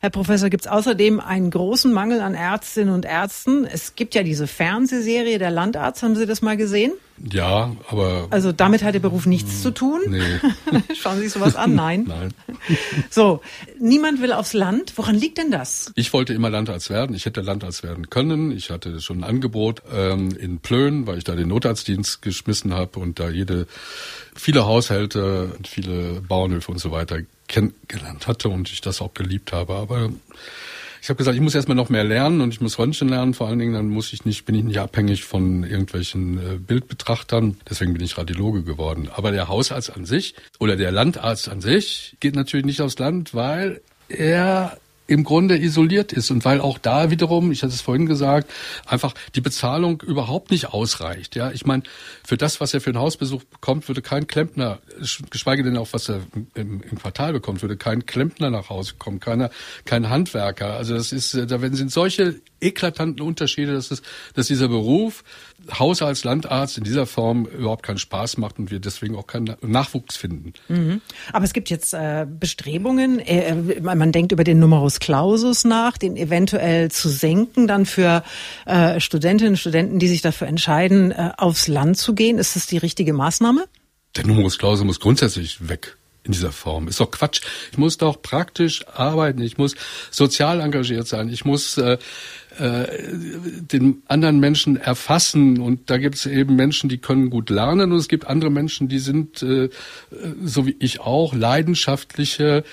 Herr 0.00 0.10
Professor, 0.10 0.48
gibt 0.48 0.64
es 0.64 0.70
außerdem 0.70 1.18
einen 1.18 1.50
großen 1.50 1.92
Mangel 1.92 2.20
an 2.20 2.34
Ärztinnen 2.34 2.94
und 2.94 3.04
Ärzten? 3.04 3.64
Es 3.64 3.96
gibt 3.96 4.14
ja 4.14 4.22
diese 4.22 4.46
Fernsehserie 4.46 5.38
Der 5.38 5.50
Landarzt, 5.50 6.04
haben 6.04 6.14
Sie 6.14 6.24
das 6.24 6.40
mal 6.40 6.56
gesehen? 6.56 6.92
Ja, 7.32 7.74
aber. 7.88 8.28
Also 8.30 8.52
damit 8.52 8.84
hat 8.84 8.94
der 8.94 9.00
Beruf 9.00 9.26
nichts 9.26 9.60
zu 9.60 9.72
tun? 9.72 10.00
Nee. 10.08 10.20
Schauen 10.94 11.16
Sie 11.16 11.24
sich 11.24 11.32
sowas 11.32 11.56
an? 11.56 11.74
Nein. 11.74 12.04
Nein. 12.06 12.32
So, 13.10 13.40
niemand 13.80 14.22
will 14.22 14.32
aufs 14.32 14.52
Land. 14.52 14.92
Woran 14.94 15.16
liegt 15.16 15.36
denn 15.38 15.50
das? 15.50 15.90
Ich 15.96 16.12
wollte 16.12 16.32
immer 16.32 16.48
Landarzt 16.48 16.90
werden. 16.90 17.16
Ich 17.16 17.26
hätte 17.26 17.40
Landarzt 17.40 17.82
werden 17.82 18.08
können. 18.08 18.52
Ich 18.52 18.70
hatte 18.70 19.00
schon 19.00 19.18
ein 19.18 19.24
Angebot 19.24 19.82
ähm, 19.92 20.30
in 20.38 20.60
Plön, 20.60 21.08
weil 21.08 21.18
ich 21.18 21.24
da 21.24 21.34
den 21.34 21.48
Notarztdienst 21.48 22.22
geschmissen 22.22 22.72
habe 22.72 23.00
und 23.00 23.18
da 23.18 23.30
jede, 23.30 23.66
viele 24.36 24.64
Haushalte, 24.64 25.56
viele 25.64 26.20
Bauernhöfe 26.20 26.70
und 26.70 26.78
so 26.78 26.92
weiter 26.92 27.18
kennengelernt 27.48 28.26
hatte 28.26 28.48
und 28.48 28.70
ich 28.70 28.80
das 28.80 29.00
auch 29.00 29.14
geliebt 29.14 29.52
habe. 29.52 29.74
Aber 29.74 30.10
ich 31.00 31.08
habe 31.08 31.16
gesagt, 31.16 31.36
ich 31.36 31.40
muss 31.40 31.54
erstmal 31.54 31.76
noch 31.76 31.88
mehr 31.88 32.04
lernen 32.04 32.40
und 32.40 32.52
ich 32.52 32.60
muss 32.60 32.78
Röntgen 32.78 33.08
lernen. 33.08 33.34
Vor 33.34 33.48
allen 33.48 33.58
Dingen, 33.58 33.74
dann 33.74 33.88
muss 33.88 34.12
ich 34.12 34.24
nicht, 34.24 34.44
bin 34.44 34.54
ich 34.54 34.64
nicht 34.64 34.78
abhängig 34.78 35.24
von 35.24 35.64
irgendwelchen 35.64 36.38
äh, 36.38 36.58
Bildbetrachtern. 36.58 37.56
Deswegen 37.68 37.94
bin 37.94 38.02
ich 38.02 38.18
Radiologe 38.18 38.62
geworden. 38.62 39.08
Aber 39.14 39.30
der 39.30 39.48
Hausarzt 39.48 39.94
an 39.94 40.04
sich 40.04 40.34
oder 40.58 40.76
der 40.76 40.92
Landarzt 40.92 41.48
an 41.48 41.60
sich 41.60 42.16
geht 42.20 42.34
natürlich 42.34 42.66
nicht 42.66 42.80
aufs 42.80 42.98
Land, 42.98 43.34
weil 43.34 43.80
er 44.08 44.76
im 45.08 45.24
Grunde 45.24 45.58
isoliert 45.58 46.12
ist 46.12 46.30
und 46.30 46.44
weil 46.44 46.60
auch 46.60 46.76
da 46.76 47.10
wiederum, 47.10 47.50
ich 47.50 47.62
hatte 47.62 47.72
es 47.72 47.80
vorhin 47.80 48.04
gesagt, 48.04 48.50
einfach 48.84 49.14
die 49.34 49.40
Bezahlung 49.40 50.02
überhaupt 50.02 50.50
nicht 50.50 50.68
ausreicht. 50.74 51.34
Ja, 51.34 51.50
ich 51.50 51.64
meine, 51.64 51.82
für 52.22 52.36
das, 52.36 52.60
was 52.60 52.74
er 52.74 52.82
für 52.82 52.90
einen 52.90 52.98
Hausbesuch 52.98 53.42
bekommt, 53.44 53.88
würde 53.88 54.02
kein 54.02 54.26
Klempner, 54.26 54.80
geschweige 55.30 55.62
denn 55.62 55.78
auch 55.78 55.88
was 55.92 56.10
er 56.10 56.20
im, 56.54 56.82
im 56.82 56.98
Quartal 56.98 57.32
bekommt, 57.32 57.62
würde 57.62 57.78
kein 57.78 58.04
Klempner 58.04 58.50
nach 58.50 58.68
Hause 58.68 58.94
kommen, 58.98 59.18
keiner, 59.18 59.50
kein 59.86 60.10
Handwerker. 60.10 60.74
Also 60.74 60.94
das 60.94 61.12
ist, 61.12 61.34
da 61.34 61.58
sind 61.58 61.90
solche 61.90 62.42
eklatanten 62.60 63.24
Unterschiede, 63.24 63.72
dass 63.72 63.90
es, 63.90 64.02
dass 64.34 64.46
dieser 64.46 64.68
Beruf 64.68 65.24
Hausarzt, 65.78 66.24
Landarzt 66.24 66.78
in 66.78 66.84
dieser 66.84 67.06
Form 67.06 67.46
überhaupt 67.46 67.82
keinen 67.82 67.98
Spaß 67.98 68.38
macht 68.38 68.58
und 68.58 68.70
wir 68.70 68.80
deswegen 68.80 69.16
auch 69.16 69.26
keinen 69.26 69.56
Nachwuchs 69.60 70.16
finden. 70.16 70.52
Mhm. 70.68 71.00
Aber 71.32 71.44
es 71.44 71.52
gibt 71.52 71.70
jetzt 71.70 71.94
äh, 71.94 72.26
Bestrebungen, 72.28 73.18
äh, 73.18 73.80
man 73.80 74.12
denkt 74.12 74.32
über 74.32 74.44
den 74.44 74.58
Numerus 74.58 75.00
Clausus 75.00 75.64
nach, 75.64 75.98
den 75.98 76.16
eventuell 76.16 76.90
zu 76.90 77.08
senken, 77.08 77.66
dann 77.66 77.86
für 77.86 78.22
äh, 78.66 79.00
Studentinnen 79.00 79.54
und 79.54 79.58
Studenten, 79.58 79.98
die 79.98 80.08
sich 80.08 80.22
dafür 80.22 80.46
entscheiden, 80.46 81.10
äh, 81.10 81.32
aufs 81.36 81.68
Land 81.68 81.98
zu 81.98 82.14
gehen. 82.14 82.38
Ist 82.38 82.56
das 82.56 82.66
die 82.66 82.78
richtige 82.78 83.12
Maßnahme? 83.12 83.64
Der 84.16 84.26
Numerus 84.26 84.58
Clausus 84.58 84.84
muss 84.84 85.00
grundsätzlich 85.00 85.68
weg 85.68 85.96
in 86.24 86.32
dieser 86.32 86.52
Form. 86.52 86.88
Ist 86.88 87.00
doch 87.00 87.10
Quatsch. 87.10 87.40
Ich 87.72 87.78
muss 87.78 87.96
doch 87.96 88.20
praktisch 88.20 88.86
arbeiten. 88.88 89.40
Ich 89.42 89.56
muss 89.58 89.74
sozial 90.10 90.60
engagiert 90.60 91.06
sein. 91.06 91.28
Ich 91.28 91.44
muss 91.44 91.78
äh, 91.78 91.96
äh, 92.58 92.86
den 93.60 94.02
anderen 94.08 94.40
Menschen 94.40 94.76
erfassen. 94.76 95.60
Und 95.60 95.90
da 95.90 95.98
gibt 95.98 96.16
es 96.16 96.26
eben 96.26 96.56
Menschen, 96.56 96.88
die 96.88 96.98
können 96.98 97.30
gut 97.30 97.50
lernen 97.50 97.92
und 97.92 97.98
es 97.98 98.08
gibt 98.08 98.26
andere 98.26 98.50
Menschen, 98.50 98.88
die 98.88 98.98
sind, 98.98 99.42
äh, 99.42 99.70
so 100.42 100.66
wie 100.66 100.76
ich 100.80 101.00
auch, 101.00 101.34
leidenschaftliche 101.34 102.64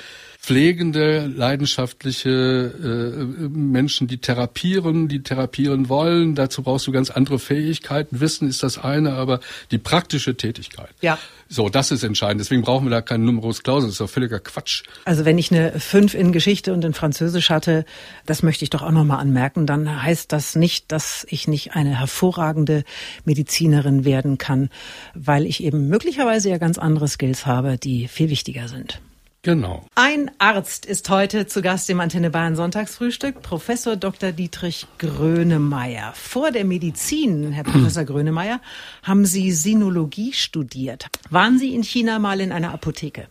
pflegende, 0.46 1.26
leidenschaftliche 1.26 2.30
äh, 2.30 3.48
Menschen, 3.50 4.06
die 4.06 4.20
therapieren, 4.20 5.08
die 5.08 5.24
therapieren 5.24 5.90
wollen. 5.90 6.36
Dazu 6.36 6.62
brauchst 6.62 6.86
du 6.86 6.92
ganz 6.92 7.10
andere 7.10 7.40
Fähigkeiten. 7.40 8.20
Wissen 8.20 8.48
ist 8.48 8.62
das 8.62 8.78
eine, 8.78 9.14
aber 9.14 9.40
die 9.72 9.80
praktische 9.80 10.38
Tätigkeit. 10.38 10.92
Ja. 11.02 11.18
So, 11.50 11.70
das 11.70 11.90
ist 11.90 12.04
entscheidend. 12.04 12.42
Deswegen 12.42 12.62
brauchen 12.62 12.86
wir 12.86 12.92
da 12.92 13.02
keinen 13.02 13.26
Numerus 13.26 13.64
Clausus. 13.64 13.86
Das 13.86 13.94
ist 13.94 14.02
doch 14.02 14.10
völliger 14.10 14.40
Quatsch. 14.40 14.84
Also 15.06 15.26
wenn 15.26 15.40
ich 15.40 15.52
eine 15.52 15.80
5 15.80 16.14
in 16.14 16.32
Geschichte 16.32 16.74
und 16.74 16.86
in 16.86 16.94
Französisch 16.94 17.50
hatte, 17.50 17.84
das 18.28 18.44
möchte 18.44 18.64
ich 18.64 18.70
doch 18.70 18.84
auch 18.84 18.92
nochmal 18.92 19.22
anmerken, 19.22 19.66
dann 19.66 20.04
heißt 20.04 20.32
das 20.32 20.56
nicht, 20.56 20.92
dass 20.92 21.26
ich 21.28 21.48
nicht 21.48 21.74
eine 21.74 21.98
hervorragende 21.98 22.84
Medizinerin 23.24 24.06
werden 24.06 24.38
kann, 24.38 24.70
weil 25.16 25.48
ich 25.48 25.64
eben 25.64 25.88
möglicherweise 25.90 26.52
ja 26.52 26.60
ganz 26.60 26.78
andere 26.78 27.08
Skills 27.08 27.48
habe, 27.48 27.80
die 27.80 28.08
viel 28.08 28.30
wichtiger 28.30 28.68
sind. 28.68 29.02
Genau. 29.46 29.86
Ein 29.94 30.32
Arzt 30.40 30.88
ist 30.88 31.08
heute 31.12 31.46
zu 31.46 31.62
Gast 31.62 31.88
im 31.92 32.00
Antenne 32.00 32.32
Bayern 32.32 32.56
Sonntagsfrühstück, 32.56 33.44
Professor 33.44 33.96
Dr. 33.96 34.32
Dietrich 34.32 34.88
Grönemeyer. 34.98 36.14
Vor 36.16 36.50
der 36.50 36.66
Medizin, 36.66 37.52
Herr 37.52 37.64
Professor 37.64 38.06
Grönemeyer, 38.06 38.60
haben 39.04 39.24
Sie 39.24 39.52
Sinologie 39.52 40.34
studiert. 40.34 41.06
Waren 41.30 41.60
Sie 41.60 41.76
in 41.76 41.84
China 41.84 42.18
mal 42.18 42.42
in 42.42 42.52
einer 42.52 42.74
Apotheke? 42.74 43.28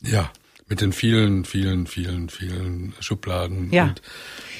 Ja, 0.00 0.30
mit 0.68 0.80
den 0.82 0.92
vielen, 0.92 1.44
vielen, 1.44 1.86
vielen, 1.86 2.28
vielen 2.28 2.94
Schubladen 3.00 3.70
ja. 3.72 3.84
und 3.84 4.02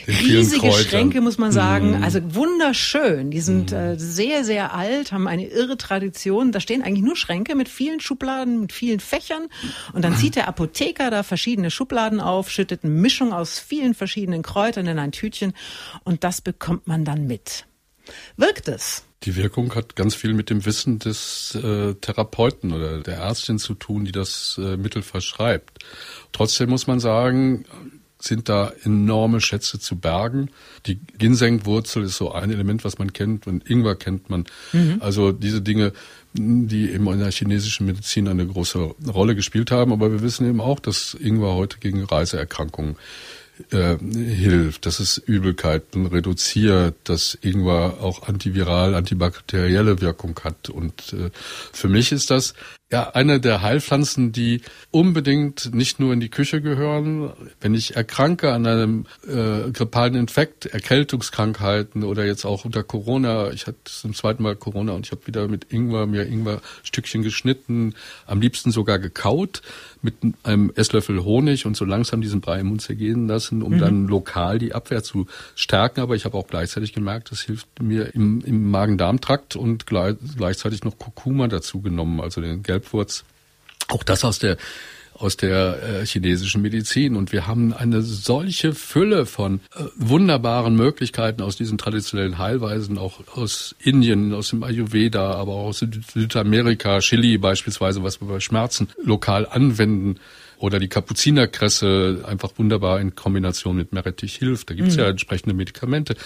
den 0.06 0.14
Riesige. 0.14 0.72
Schränke, 0.72 1.20
muss 1.20 1.36
man 1.36 1.52
sagen. 1.52 2.00
Mm. 2.00 2.02
Also 2.02 2.34
wunderschön. 2.34 3.30
Die 3.30 3.40
sind 3.40 3.72
äh, 3.72 3.96
sehr, 3.98 4.42
sehr 4.42 4.74
alt, 4.74 5.12
haben 5.12 5.28
eine 5.28 5.46
irre 5.46 5.76
Tradition. 5.76 6.50
Da 6.50 6.60
stehen 6.60 6.82
eigentlich 6.82 7.04
nur 7.04 7.16
Schränke 7.16 7.54
mit 7.54 7.68
vielen 7.68 8.00
Schubladen, 8.00 8.60
mit 8.60 8.72
vielen 8.72 9.00
Fächern. 9.00 9.48
Und 9.92 10.02
dann 10.02 10.16
zieht 10.16 10.36
der 10.36 10.48
Apotheker 10.48 11.10
da 11.10 11.22
verschiedene 11.22 11.70
Schubladen 11.70 12.20
auf, 12.20 12.50
schüttet 12.50 12.84
eine 12.84 12.92
Mischung 12.92 13.34
aus 13.34 13.58
vielen 13.58 13.92
verschiedenen 13.92 14.42
Kräutern 14.42 14.86
in 14.86 14.98
ein 14.98 15.12
Tütchen. 15.12 15.52
Und 16.04 16.24
das 16.24 16.40
bekommt 16.40 16.86
man 16.86 17.04
dann 17.04 17.26
mit. 17.26 17.67
Wirkt 18.36 18.68
es? 18.68 19.04
Die 19.24 19.34
Wirkung 19.34 19.74
hat 19.74 19.96
ganz 19.96 20.14
viel 20.14 20.32
mit 20.32 20.48
dem 20.48 20.64
Wissen 20.64 21.00
des 21.00 21.54
äh, 21.56 21.94
Therapeuten 21.94 22.72
oder 22.72 23.00
der 23.00 23.16
Ärztin 23.16 23.58
zu 23.58 23.74
tun, 23.74 24.04
die 24.04 24.12
das 24.12 24.60
äh, 24.62 24.76
Mittel 24.76 25.02
verschreibt. 25.02 25.84
Trotzdem 26.32 26.70
muss 26.70 26.86
man 26.86 27.00
sagen, 27.00 27.64
sind 28.20 28.48
da 28.48 28.72
enorme 28.84 29.40
Schätze 29.40 29.78
zu 29.78 29.96
bergen. 29.96 30.50
Die 30.86 30.98
Ginsengwurzel 31.18 32.04
ist 32.04 32.16
so 32.16 32.32
ein 32.32 32.50
Element, 32.50 32.84
was 32.84 32.98
man 32.98 33.12
kennt 33.12 33.46
und 33.46 33.68
Ingwer 33.68 33.94
kennt 33.94 34.28
man. 34.28 34.44
Also 35.00 35.30
diese 35.30 35.62
Dinge, 35.62 35.92
die 36.32 36.90
eben 36.90 37.06
in 37.12 37.20
der 37.20 37.30
chinesischen 37.30 37.86
Medizin 37.86 38.26
eine 38.28 38.46
große 38.46 38.94
Rolle 39.06 39.34
gespielt 39.34 39.70
haben. 39.70 39.92
Aber 39.92 40.10
wir 40.10 40.22
wissen 40.22 40.48
eben 40.48 40.60
auch, 40.60 40.80
dass 40.80 41.14
Ingwer 41.14 41.54
heute 41.54 41.78
gegen 41.78 42.04
Reiseerkrankungen 42.04 42.96
äh, 43.70 43.96
hilft, 43.98 44.86
dass 44.86 45.00
es 45.00 45.18
Übelkeiten 45.18 46.06
reduziert, 46.06 46.94
dass 47.04 47.36
Ingwer 47.40 47.98
auch 48.00 48.28
antiviral, 48.28 48.94
antibakterielle 48.94 50.00
Wirkung 50.00 50.38
hat. 50.44 50.70
Und 50.70 51.12
äh, 51.12 51.30
für 51.72 51.88
mich 51.88 52.12
ist 52.12 52.30
das 52.30 52.54
ja 52.90 53.10
eine 53.10 53.38
der 53.38 53.60
Heilpflanzen, 53.60 54.32
die 54.32 54.62
unbedingt 54.90 55.74
nicht 55.74 56.00
nur 56.00 56.12
in 56.14 56.20
die 56.20 56.30
Küche 56.30 56.62
gehören. 56.62 57.32
Wenn 57.60 57.74
ich 57.74 57.96
erkranke 57.96 58.52
an 58.52 58.66
einem 58.66 59.06
äh, 59.26 59.70
grippalen 59.70 60.14
Infekt, 60.14 60.66
Erkältungskrankheiten 60.66 62.02
oder 62.02 62.24
jetzt 62.24 62.46
auch 62.46 62.64
unter 62.64 62.82
Corona, 62.82 63.50
ich 63.50 63.66
hatte 63.66 63.76
zum 63.84 64.14
zweiten 64.14 64.42
Mal 64.42 64.56
Corona 64.56 64.92
und 64.92 65.04
ich 65.04 65.12
habe 65.12 65.26
wieder 65.26 65.48
mit 65.48 65.70
Ingwer 65.70 66.06
mir 66.06 66.26
Ingwerstückchen 66.26 67.22
geschnitten, 67.22 67.94
am 68.26 68.40
liebsten 68.40 68.70
sogar 68.70 68.98
gekaut 68.98 69.60
mit 70.00 70.14
einem 70.44 70.72
Esslöffel 70.74 71.24
Honig 71.24 71.66
und 71.66 71.76
so 71.76 71.84
langsam 71.84 72.20
diesen 72.20 72.40
Brei 72.40 72.60
im 72.60 72.68
Mund 72.68 72.80
zergehen 72.82 73.26
lassen, 73.26 73.62
um 73.62 73.78
dann 73.78 74.06
lokal 74.06 74.58
die 74.58 74.72
Abwehr 74.72 75.02
zu 75.02 75.26
stärken. 75.54 76.00
Aber 76.00 76.14
ich 76.14 76.24
habe 76.24 76.36
auch 76.36 76.46
gleichzeitig 76.46 76.92
gemerkt, 76.92 77.32
das 77.32 77.40
hilft 77.40 77.82
mir 77.82 78.14
im, 78.14 78.40
im 78.42 78.70
Magen-Darm-Trakt 78.70 79.56
und 79.56 79.86
gleich, 79.86 80.14
gleichzeitig 80.36 80.84
noch 80.84 80.98
Kurkuma 80.98 81.48
dazu 81.48 81.80
genommen, 81.80 82.20
also 82.20 82.40
den 82.40 82.62
Gelbwurz. 82.78 83.24
Auch 83.88 84.02
das 84.02 84.24
aus 84.24 84.38
der 84.38 84.56
aus 85.14 85.36
der 85.36 85.82
äh, 85.82 86.06
chinesischen 86.06 86.62
Medizin. 86.62 87.16
Und 87.16 87.32
wir 87.32 87.48
haben 87.48 87.72
eine 87.72 88.02
solche 88.02 88.72
Fülle 88.72 89.26
von 89.26 89.58
äh, 89.74 89.82
wunderbaren 89.96 90.76
Möglichkeiten 90.76 91.42
aus 91.42 91.56
diesen 91.56 91.76
traditionellen 91.76 92.38
Heilweisen, 92.38 92.98
auch 92.98 93.18
aus 93.34 93.74
Indien, 93.80 94.32
aus 94.32 94.50
dem 94.50 94.62
Ayurveda, 94.62 95.32
aber 95.32 95.54
auch 95.54 95.66
aus 95.66 95.80
Süd 95.80 95.98
Südamerika, 96.14 97.00
Chili 97.00 97.36
beispielsweise, 97.36 98.04
was 98.04 98.20
wir 98.20 98.28
bei 98.28 98.38
Schmerzen 98.38 98.90
lokal 99.02 99.44
anwenden. 99.44 100.20
Oder 100.58 100.80
die 100.80 100.88
Kapuzinerkresse 100.88 102.24
einfach 102.26 102.50
wunderbar 102.56 103.00
in 103.00 103.14
Kombination 103.14 103.76
mit 103.76 103.92
Meerrettich 103.92 104.34
hilft. 104.34 104.70
Da 104.70 104.74
gibt's 104.74 104.96
ja 104.96 105.08
entsprechende 105.08 105.54
Medikamente, 105.54 106.16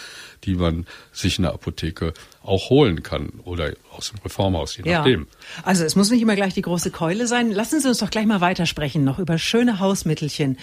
die 0.45 0.55
man 0.55 0.87
sich 1.13 1.39
in 1.39 1.43
der 1.43 1.53
Apotheke 1.53 2.15
auch 2.43 2.71
holen 2.71 3.03
kann 3.03 3.29
oder 3.45 3.75
aus 3.91 4.11
dem 4.11 4.21
Reformhaus, 4.25 4.77
je 4.77 4.85
nachdem. 4.91 5.27
Also 5.65 5.85
es 5.85 5.97
muss 5.97 6.11
nicht 6.11 6.23
immer 6.23 6.35
gleich 6.35 6.55
die 6.55 6.63
große 6.63 6.91
Keule 6.91 7.27
sein. 7.27 7.53
Lassen 7.53 7.81
Sie 7.81 7.89
uns 7.89 7.99
doch 7.99 8.11
gleich 8.11 8.25
mal 8.25 8.41
weitersprechen, 8.41 9.05
noch 9.05 9.19
über 9.19 9.37
schöne 9.37 9.81
Hausmittelchen, 9.81 10.57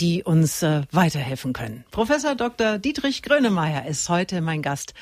die 0.00 0.24
uns 0.24 0.62
äh, 0.64 0.82
weiterhelfen 0.90 1.52
können. 1.52 1.84
Professor 1.92 2.34
Dr. 2.34 2.78
Dietrich 2.78 3.22
Grönemeyer 3.22 3.86
ist 3.86 4.08
heute 4.08 4.40
mein 4.40 4.62
Gast, 4.62 4.94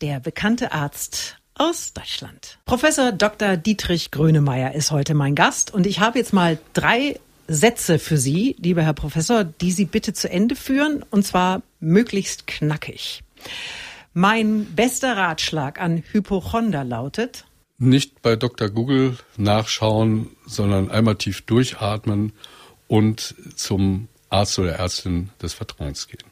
der 0.00 0.20
bekannte 0.20 0.70
Arzt 0.70 1.38
aus 1.54 1.92
Deutschland. 1.92 2.58
Professor 2.66 3.10
Dr. 3.10 3.56
Dietrich 3.56 4.12
Grönemeyer 4.12 4.74
ist 4.74 4.92
heute 4.92 5.14
mein 5.14 5.34
Gast 5.34 5.74
und 5.74 5.86
ich 5.86 5.98
habe 5.98 6.18
jetzt 6.18 6.32
mal 6.32 6.58
drei 6.72 7.18
Sätze 7.48 7.98
für 7.98 8.18
Sie, 8.18 8.54
lieber 8.60 8.82
Herr 8.82 8.92
Professor, 8.92 9.42
die 9.42 9.72
Sie 9.72 9.86
bitte 9.86 10.12
zu 10.12 10.30
Ende 10.30 10.54
führen 10.54 11.02
und 11.10 11.26
zwar 11.26 11.62
möglichst 11.80 12.46
knackig. 12.46 13.22
Mein 14.12 14.66
bester 14.66 15.16
Ratschlag 15.16 15.80
an 15.80 16.02
Hypochonder 16.12 16.84
lautet, 16.84 17.44
Nicht 17.78 18.20
bei 18.20 18.36
Dr. 18.36 18.68
Google 18.68 19.16
nachschauen, 19.36 20.30
sondern 20.46 20.90
einmal 20.90 21.16
tief 21.16 21.42
durchatmen 21.42 22.32
und 22.86 23.34
zum 23.54 24.08
Arzt 24.30 24.58
oder 24.58 24.72
Ärztin 24.72 25.30
des 25.40 25.54
Vertrauens 25.54 26.06
gehen. 26.08 26.24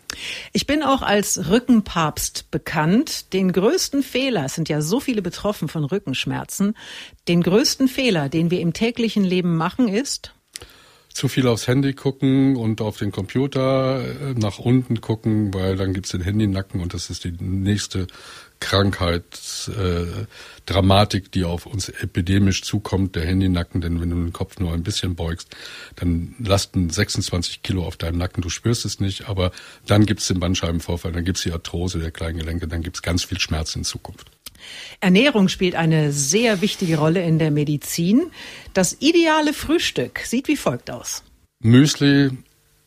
ich 0.52 0.66
bin 0.66 0.82
auch 0.82 1.00
als 1.02 1.48
Rückenpapst 1.48 2.50
bekannt. 2.50 3.32
Den 3.32 3.52
größten 3.52 4.02
Fehler, 4.02 4.44
es 4.44 4.54
sind 4.54 4.68
ja 4.68 4.82
so 4.82 5.00
viele 5.00 5.22
betroffen 5.22 5.68
von 5.68 5.84
Rückenschmerzen, 5.84 6.76
den 7.28 7.42
größten 7.42 7.88
Fehler, 7.88 8.28
den 8.28 8.50
wir 8.50 8.60
im 8.60 8.72
täglichen 8.74 9.24
Leben 9.24 9.56
machen, 9.56 9.88
ist, 9.88 10.34
Zu 11.16 11.28
viel 11.28 11.48
aufs 11.48 11.66
Handy 11.66 11.94
gucken 11.94 12.56
und 12.56 12.82
auf 12.82 12.98
den 12.98 13.10
Computer 13.10 14.04
äh, 14.04 14.34
nach 14.34 14.58
unten 14.58 15.00
gucken, 15.00 15.54
weil 15.54 15.74
dann 15.74 15.94
gibt's 15.94 16.10
den 16.10 16.20
Handynacken 16.20 16.82
und 16.82 16.92
das 16.92 17.08
ist 17.08 17.24
die 17.24 17.32
nächste 17.40 18.06
Krankheitsdramatik, 18.60 21.24
äh, 21.24 21.28
die 21.32 21.44
auf 21.44 21.64
uns 21.64 21.88
epidemisch 21.88 22.64
zukommt, 22.64 23.16
der 23.16 23.24
Handynacken. 23.24 23.80
Denn 23.80 23.98
wenn 23.98 24.10
du 24.10 24.16
den 24.16 24.34
Kopf 24.34 24.58
nur 24.58 24.74
ein 24.74 24.82
bisschen 24.82 25.14
beugst, 25.14 25.56
dann 25.94 26.34
lasten 26.38 26.90
26 26.90 27.62
Kilo 27.62 27.86
auf 27.86 27.96
deinem 27.96 28.18
Nacken. 28.18 28.42
Du 28.42 28.50
spürst 28.50 28.84
es 28.84 29.00
nicht, 29.00 29.26
aber 29.26 29.52
dann 29.86 30.04
gibt's 30.04 30.28
den 30.28 30.38
Bandscheibenvorfall, 30.38 31.12
dann 31.12 31.24
gibt's 31.24 31.44
die 31.44 31.52
Arthrose 31.52 31.98
der 31.98 32.10
kleinen 32.10 32.40
Gelenke, 32.40 32.68
dann 32.68 32.82
gibt's 32.82 33.00
ganz 33.00 33.24
viel 33.24 33.40
Schmerz 33.40 33.74
in 33.74 33.84
Zukunft. 33.84 34.35
Ernährung 35.00 35.48
spielt 35.48 35.74
eine 35.74 36.12
sehr 36.12 36.60
wichtige 36.60 36.98
Rolle 36.98 37.22
in 37.22 37.38
der 37.38 37.50
Medizin. 37.50 38.30
Das 38.74 38.96
ideale 39.00 39.52
Frühstück 39.52 40.20
sieht 40.20 40.48
wie 40.48 40.56
folgt 40.56 40.90
aus. 40.90 41.22
Müsli. 41.60 42.30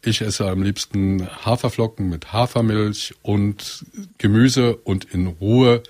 Ich 0.03 0.21
esse 0.21 0.47
am 0.47 0.63
liebsten 0.63 1.27
Haferflocken 1.43 2.07
mit 2.07 2.31
Hafermilch 2.31 3.15
und 3.21 3.85
Gemüse 4.17 4.77
und 4.77 5.03
in 5.03 5.27
Ruhe 5.27 5.83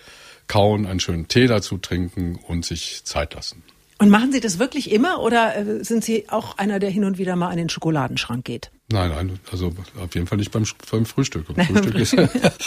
kauen, 0.47 0.87
einen 0.87 0.99
schönen 0.99 1.27
Tee 1.27 1.45
dazu 1.45 1.77
trinken 1.77 2.39
und 2.47 2.65
sich 2.65 3.03
Zeit 3.03 3.35
lassen. 3.35 3.61
Und 3.99 4.09
machen 4.09 4.31
Sie 4.31 4.39
das 4.39 4.57
wirklich 4.57 4.91
immer 4.91 5.21
oder 5.21 5.55
äh, 5.55 5.83
sind 5.83 6.03
Sie 6.03 6.27
auch 6.29 6.57
einer, 6.57 6.79
der 6.79 6.89
hin 6.89 7.03
und 7.03 7.17
wieder 7.17 7.35
mal 7.35 7.49
an 7.49 7.57
den 7.57 7.69
Schokoladenschrank 7.69 8.45
geht? 8.45 8.71
Nein, 8.91 9.11
nein, 9.11 9.39
also 9.51 9.67
auf 10.01 10.15
jeden 10.15 10.25
Fall 10.25 10.39
nicht 10.39 10.51
beim, 10.51 10.65
beim 10.91 11.05
Frühstück. 11.05 11.45
Beim 11.53 11.65
Frühstück 11.83 11.95
ist 11.95 12.15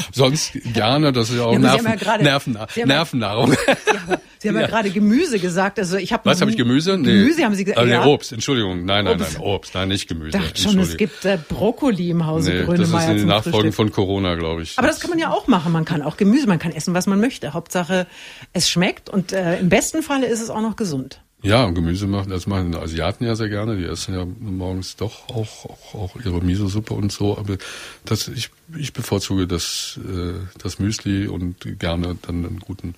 sonst 0.13 0.53
gerne, 0.73 1.13
das 1.13 1.31
ist 1.31 1.37
ja 1.37 1.43
auch 1.45 1.53
Ja, 1.55 1.59
Nerven, 1.59 1.85
ja 1.87 1.95
gerade- 1.97 2.23
Nerven, 2.25 2.53
Sie 2.53 2.59
haben 2.59 2.71
ja- 2.77 2.87
Nervennahrung. 2.87 3.55
Sie 4.39 4.49
haben 4.49 4.57
ja, 4.59 4.67
gerade 4.67 4.91
Gemüse 4.91 5.39
gesagt. 5.39 5.79
Also 5.79 5.97
ich 5.97 6.13
habe 6.13 6.25
Was 6.25 6.41
habe 6.41 6.51
ich 6.51 6.57
Gemüse? 6.57 6.99
Nee. 6.99 7.13
Gemüse 7.13 7.45
haben 7.45 7.55
Sie 7.55 7.65
gesagt. 7.65 7.81
Ah, 7.81 7.85
nee. 7.85 7.97
Obst, 7.97 8.33
Entschuldigung. 8.33 8.85
Nein, 8.85 9.05
nein, 9.05 9.21
Obst. 9.21 9.35
nein, 9.35 9.43
Obst, 9.43 9.75
nein, 9.75 9.89
nicht 9.89 10.09
Gemüse. 10.09 10.37
Ich 10.37 10.45
dachte 10.45 10.61
schon, 10.61 10.81
es 10.81 10.97
gibt 10.97 11.25
äh, 11.25 11.39
Brokkoli 11.49 12.11
im 12.11 12.27
Hause 12.27 12.51
Nee, 12.51 12.57
das 12.59 12.67
Grönemeyer 12.67 13.15
ist 13.15 13.21
die 13.23 13.27
Nachfolge 13.27 13.71
von 13.71 13.93
Corona, 13.93 14.35
glaube 14.35 14.63
ich. 14.63 14.77
Aber 14.79 14.89
das 14.89 14.99
kann 14.99 15.11
man 15.11 15.21
ja 15.21 15.31
auch 15.31 15.47
machen. 15.47 15.71
Man 15.73 15.85
kann 15.85 16.03
auch 16.03 16.17
Gemüse, 16.17 16.49
man 16.49 16.59
kann 16.59 16.73
essen, 16.73 16.93
was 16.93 17.07
man 17.07 17.21
möchte. 17.21 17.53
Hauptsache, 17.53 18.09
es 18.53 18.69
schmeckt 18.69 19.09
und 19.09 19.31
äh, 19.33 19.61
im 19.61 19.69
besten 19.69 20.03
Falle 20.03 20.27
ist 20.27 20.41
es 20.41 20.51
auch 20.51 20.61
noch 20.61 20.75
gesund. 20.75 21.21
Ja, 21.43 21.65
und 21.65 21.75
Gemüse 21.75 22.07
machen, 22.07 22.31
das 22.31 22.47
machen 22.47 22.75
Asiaten 22.77 23.25
ja 23.25 23.35
sehr 23.35 23.49
gerne. 23.49 23.77
Die 23.77 23.85
essen 23.85 24.15
ja 24.15 24.25
morgens 24.25 24.95
doch 24.95 25.29
auch, 25.29 25.65
auch, 25.65 25.95
auch 25.95 26.17
ihre 26.25 26.41
Miso-Suppe 26.41 26.95
und 26.95 27.11
so. 27.11 27.37
Aber 27.37 27.57
das, 28.05 28.29
ich 28.29 28.51
ich 28.77 28.93
bevorzuge 28.93 29.47
das, 29.47 29.99
äh, 30.05 30.35
das 30.59 30.79
Müsli 30.79 31.27
und 31.27 31.79
gerne 31.79 32.17
dann 32.23 32.45
einen 32.47 32.59
guten 32.59 32.95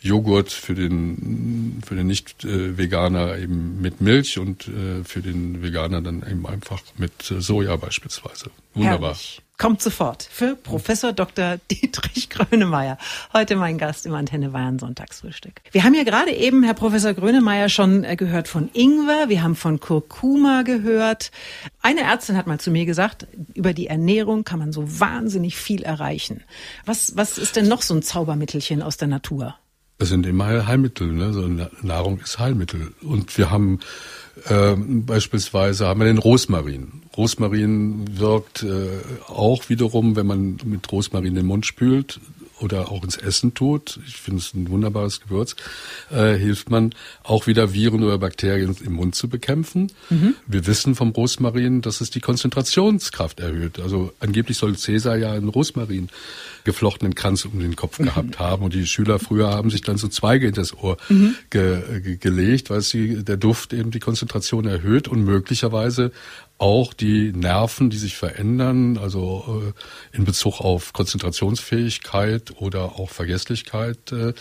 Joghurt 0.00 0.50
für 0.50 0.74
den, 0.74 1.82
für 1.86 1.94
den 1.94 2.06
Nicht-Veganer 2.06 3.38
eben 3.38 3.80
mit 3.80 4.00
Milch 4.00 4.38
und 4.38 4.68
äh, 4.68 5.04
für 5.04 5.20
den 5.20 5.62
Veganer 5.62 6.00
dann 6.00 6.22
eben 6.28 6.46
einfach 6.46 6.80
mit 6.96 7.12
Soja 7.22 7.76
beispielsweise. 7.76 8.50
Wunderbar. 8.74 9.10
Herrlich. 9.10 9.42
Kommt 9.60 9.82
sofort 9.82 10.22
für 10.22 10.56
Professor 10.56 11.12
Dr. 11.12 11.58
Dietrich 11.70 12.30
Grönemeyer. 12.30 12.96
Heute 13.34 13.56
mein 13.56 13.76
Gast 13.76 14.06
im 14.06 14.14
Antenne 14.14 14.48
Bayern 14.48 14.78
Sonntagsfrühstück. 14.78 15.60
Wir 15.70 15.84
haben 15.84 15.92
ja 15.92 16.02
gerade 16.02 16.32
eben, 16.32 16.62
Herr 16.62 16.72
Professor 16.72 17.12
Grönemeyer, 17.12 17.68
schon 17.68 18.02
äh, 18.02 18.16
gehört 18.16 18.48
von 18.48 18.70
Ingwer. 18.72 19.28
Wir 19.28 19.42
haben 19.42 19.56
von 19.56 19.78
Kurkuma 19.78 20.62
gehört. 20.62 21.30
Eine 21.82 22.04
Ärztin 22.04 22.38
hat 22.38 22.46
mal 22.46 22.58
zu 22.58 22.70
mir 22.70 22.86
gesagt, 22.86 23.26
über 23.52 23.74
die 23.74 23.88
Ernährung 23.88 24.44
kann 24.44 24.60
man 24.60 24.72
so 24.72 24.98
wahnsinnig 24.98 25.09
viel 25.56 25.82
erreichen. 25.82 26.42
Was, 26.86 27.16
was 27.16 27.38
ist 27.38 27.56
denn 27.56 27.68
noch 27.68 27.82
so 27.82 27.94
ein 27.94 28.02
Zaubermittelchen 28.02 28.82
aus 28.82 28.96
der 28.96 29.08
Natur? 29.08 29.54
Es 29.98 30.08
sind 30.08 30.24
immer 30.24 30.66
Heilmittel. 30.66 31.08
Ne? 31.12 31.32
So 31.32 31.46
Nahrung 31.82 32.20
ist 32.20 32.38
Heilmittel. 32.38 32.94
Und 33.02 33.36
wir 33.36 33.50
haben 33.50 33.80
äh, 34.48 34.74
beispielsweise 34.76 35.86
haben 35.86 36.00
wir 36.00 36.06
den 36.06 36.18
Rosmarin. 36.18 37.02
Rosmarin 37.16 38.18
wirkt 38.18 38.62
äh, 38.62 38.88
auch 39.26 39.68
wiederum, 39.68 40.16
wenn 40.16 40.26
man 40.26 40.56
mit 40.64 40.90
Rosmarin 40.90 41.34
den 41.34 41.46
Mund 41.46 41.66
spült, 41.66 42.20
oder 42.60 42.90
auch 42.90 43.02
ins 43.02 43.16
Essen 43.16 43.54
tut, 43.54 43.98
ich 44.06 44.16
finde 44.16 44.40
es 44.40 44.54
ein 44.54 44.70
wunderbares 44.70 45.20
Gewürz, 45.20 45.56
äh, 46.10 46.34
hilft 46.34 46.70
man 46.70 46.94
auch 47.22 47.46
wieder 47.46 47.72
Viren 47.72 48.02
oder 48.02 48.18
Bakterien 48.18 48.76
im 48.84 48.94
Mund 48.94 49.14
zu 49.14 49.28
bekämpfen. 49.28 49.92
Mhm. 50.10 50.34
Wir 50.46 50.66
wissen 50.66 50.94
vom 50.94 51.10
Rosmarin, 51.10 51.82
dass 51.82 52.00
es 52.00 52.10
die 52.10 52.20
Konzentrationskraft 52.20 53.40
erhöht. 53.40 53.80
Also 53.80 54.12
angeblich 54.20 54.58
soll 54.58 54.76
Cäsar 54.76 55.16
ja 55.16 55.32
einen 55.32 55.48
Rosmarin 55.48 56.08
geflochtenen 56.64 57.14
Kranz 57.14 57.44
um 57.44 57.58
den 57.58 57.76
Kopf 57.76 57.98
mhm. 57.98 58.04
gehabt 58.04 58.38
haben 58.38 58.64
und 58.64 58.74
die 58.74 58.86
Schüler 58.86 59.18
früher 59.18 59.48
haben 59.48 59.70
sich 59.70 59.82
dann 59.82 59.96
so 59.96 60.08
Zweige 60.08 60.48
in 60.48 60.54
das 60.54 60.76
Ohr 60.76 60.96
mhm. 61.08 61.34
ge, 61.48 62.00
ge, 62.00 62.16
gelegt, 62.16 62.70
weil 62.70 62.82
sie 62.82 63.24
der 63.24 63.36
Duft 63.36 63.72
eben 63.72 63.90
die 63.90 64.00
Konzentration 64.00 64.66
erhöht 64.66 65.08
und 65.08 65.24
möglicherweise 65.24 66.12
auch 66.60 66.92
die 66.92 67.32
Nerven, 67.32 67.88
die 67.88 67.96
sich 67.96 68.16
verändern, 68.16 68.98
also 68.98 69.72
äh, 70.12 70.16
in 70.16 70.24
Bezug 70.24 70.60
auf 70.60 70.92
Konzentrationsfähigkeit 70.92 72.52
oder 72.58 72.98
auch 72.98 73.08
Vergesslichkeit 73.08 74.12
äh, 74.12 74.34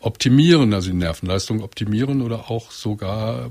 optimieren, 0.00 0.74
also 0.74 0.90
die 0.90 0.96
Nervenleistung 0.96 1.62
optimieren 1.62 2.22
oder 2.22 2.50
auch 2.50 2.72
sogar 2.72 3.46
äh, 3.46 3.48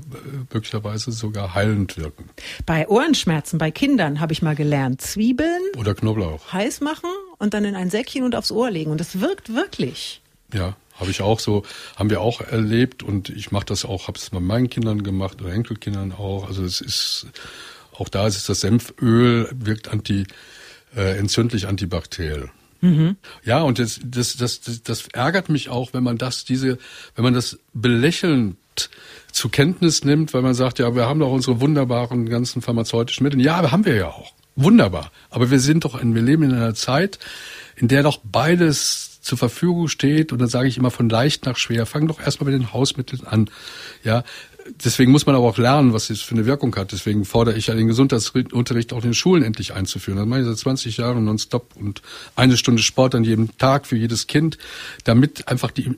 möglicherweise 0.52 1.12
sogar 1.12 1.54
heilend 1.54 1.96
wirken. 1.96 2.28
Bei 2.66 2.86
Ohrenschmerzen 2.86 3.58
bei 3.58 3.70
Kindern 3.70 4.20
habe 4.20 4.34
ich 4.34 4.42
mal 4.42 4.54
gelernt, 4.54 5.00
Zwiebeln 5.00 5.62
oder 5.78 5.94
Knoblauch 5.94 6.52
heiß 6.52 6.82
machen 6.82 7.10
und 7.38 7.54
dann 7.54 7.64
in 7.64 7.74
ein 7.74 7.88
Säckchen 7.88 8.24
und 8.24 8.34
aufs 8.34 8.52
Ohr 8.52 8.70
legen 8.70 8.90
und 8.90 9.00
das 9.00 9.20
wirkt 9.20 9.54
wirklich. 9.54 10.20
Ja, 10.52 10.76
habe 10.96 11.10
ich 11.10 11.22
auch 11.22 11.40
so, 11.40 11.62
haben 11.96 12.10
wir 12.10 12.20
auch 12.20 12.42
erlebt 12.42 13.02
und 13.02 13.30
ich 13.30 13.50
mache 13.50 13.64
das 13.64 13.86
auch, 13.86 14.08
habe 14.08 14.18
es 14.18 14.28
bei 14.28 14.40
meinen 14.40 14.68
Kindern 14.68 15.02
gemacht 15.02 15.40
oder 15.40 15.54
Enkelkindern 15.54 16.12
auch. 16.12 16.46
Also 16.46 16.62
es 16.62 16.82
ist 16.82 17.26
auch 18.00 18.08
da 18.08 18.26
ist 18.26 18.36
es 18.36 18.46
das 18.46 18.60
Senföl, 18.60 19.48
wirkt 19.52 19.88
anti, 19.88 20.24
äh, 20.96 21.18
entzündlich 21.18 21.68
antibakteriell. 21.68 22.50
Mhm. 22.80 23.16
Ja, 23.44 23.62
und 23.62 23.78
das, 23.78 24.00
das, 24.02 24.36
das, 24.36 24.60
das 24.82 25.08
ärgert 25.08 25.50
mich 25.50 25.68
auch, 25.68 25.92
wenn 25.92 26.02
man 26.02 26.16
das, 26.16 26.44
diese, 26.44 26.78
wenn 27.14 27.24
man 27.24 27.34
das 27.34 27.58
belächelnd 27.74 28.56
zur 29.32 29.50
Kenntnis 29.50 30.04
nimmt, 30.04 30.32
weil 30.32 30.42
man 30.42 30.54
sagt, 30.54 30.78
ja, 30.78 30.94
wir 30.94 31.06
haben 31.06 31.20
doch 31.20 31.30
unsere 31.30 31.60
wunderbaren 31.60 32.28
ganzen 32.28 32.62
pharmazeutischen 32.62 33.24
Mittel. 33.24 33.40
Ja, 33.40 33.70
haben 33.70 33.84
wir 33.84 33.94
ja 33.94 34.08
auch. 34.08 34.32
Wunderbar. 34.56 35.12
Aber 35.28 35.50
wir 35.50 35.60
sind 35.60 35.84
doch, 35.84 36.00
in, 36.00 36.14
wir 36.14 36.22
leben 36.22 36.42
in 36.42 36.52
einer 36.52 36.74
Zeit, 36.74 37.18
in 37.76 37.88
der 37.88 38.02
doch 38.02 38.18
beides 38.24 39.20
zur 39.20 39.38
Verfügung 39.38 39.88
steht. 39.88 40.32
Und 40.32 40.38
dann 40.40 40.48
sage 40.48 40.68
ich 40.68 40.78
immer 40.78 40.90
von 40.90 41.08
leicht 41.08 41.46
nach 41.46 41.56
schwer. 41.56 41.86
Fang 41.86 42.08
doch 42.08 42.20
erstmal 42.20 42.50
mit 42.50 42.60
den 42.60 42.72
Hausmitteln 42.72 43.26
an. 43.26 43.50
Ja, 44.02 44.24
deswegen 44.84 45.12
muss 45.12 45.26
man 45.26 45.34
aber 45.34 45.46
auch 45.46 45.58
lernen, 45.58 45.92
was 45.92 46.10
es 46.10 46.20
für 46.20 46.34
eine 46.34 46.46
Wirkung 46.46 46.74
hat. 46.76 46.92
Deswegen 46.92 47.24
fordere 47.24 47.56
ich 47.56 47.68
ja 47.68 47.74
den 47.74 47.88
Gesundheitsunterricht 47.88 48.92
auch 48.92 48.98
in 48.98 49.10
den 49.10 49.14
Schulen 49.14 49.42
endlich 49.42 49.74
einzuführen. 49.74 50.18
Das 50.18 50.26
mache 50.26 50.40
ich 50.40 50.46
seit 50.46 50.58
20 50.58 50.96
Jahren 50.96 51.24
nonstop 51.24 51.76
und 51.76 52.02
eine 52.36 52.56
Stunde 52.56 52.82
Sport 52.82 53.14
an 53.14 53.24
jedem 53.24 53.56
Tag 53.58 53.86
für 53.86 53.96
jedes 53.96 54.26
Kind, 54.26 54.58
damit 55.04 55.48
einfach 55.48 55.70
die, 55.70 55.90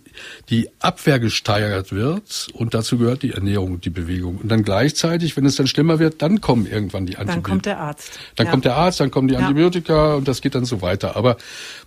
die 0.51 0.69
Abwehr 0.81 1.19
gesteigert 1.19 1.93
wird 1.93 2.49
und 2.53 2.75
dazu 2.75 2.99
gehört 2.99 3.23
die 3.23 3.33
Ernährung 3.33 3.73
und 3.73 3.85
die 3.85 3.91
Bewegung. 3.91 4.39
Und 4.39 4.49
dann 4.49 4.63
gleichzeitig, 4.63 5.37
wenn 5.37 5.47
es 5.47 5.57
dann 5.57 5.67
schlimmer 5.67 5.99
wird, 5.99 6.23
dann 6.23 6.41
kommen 6.41 6.67
irgendwann 6.67 7.07
die 7.07 7.17
Antibiotika. 7.17 7.35
Dann 7.35 7.43
kommt 7.43 7.67
der 7.67 7.79
Arzt. 7.79 8.19
Dann 8.37 8.47
ja. 8.47 8.51
kommt 8.51 8.65
der 8.65 8.77
Arzt, 8.77 9.01
dann 9.01 9.11
kommen 9.11 9.29
die 9.29 9.37
Antibiotika 9.37 10.11
ja. 10.11 10.15
und 10.15 10.29
das 10.29 10.41
geht 10.41 10.55
dann 10.55 10.65
so 10.65 10.83
weiter. 10.83 11.17
Aber 11.17 11.37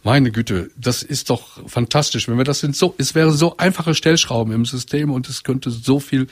meine 0.03 0.31
Güte, 0.31 0.69
das 0.77 1.03
ist 1.03 1.29
doch 1.29 1.67
fantastisch. 1.67 2.27
Wenn 2.27 2.37
wir 2.37 2.43
das 2.43 2.59
sind 2.59 2.75
so, 2.75 2.95
es 2.97 3.15
wäre 3.15 3.31
so 3.31 3.57
einfache 3.57 3.95
Stellschrauben 3.95 4.53
im 4.53 4.65
System 4.65 5.11
und 5.11 5.29
es 5.29 5.43
könnte 5.43 5.71
so 5.71 5.99
viel 5.99 6.27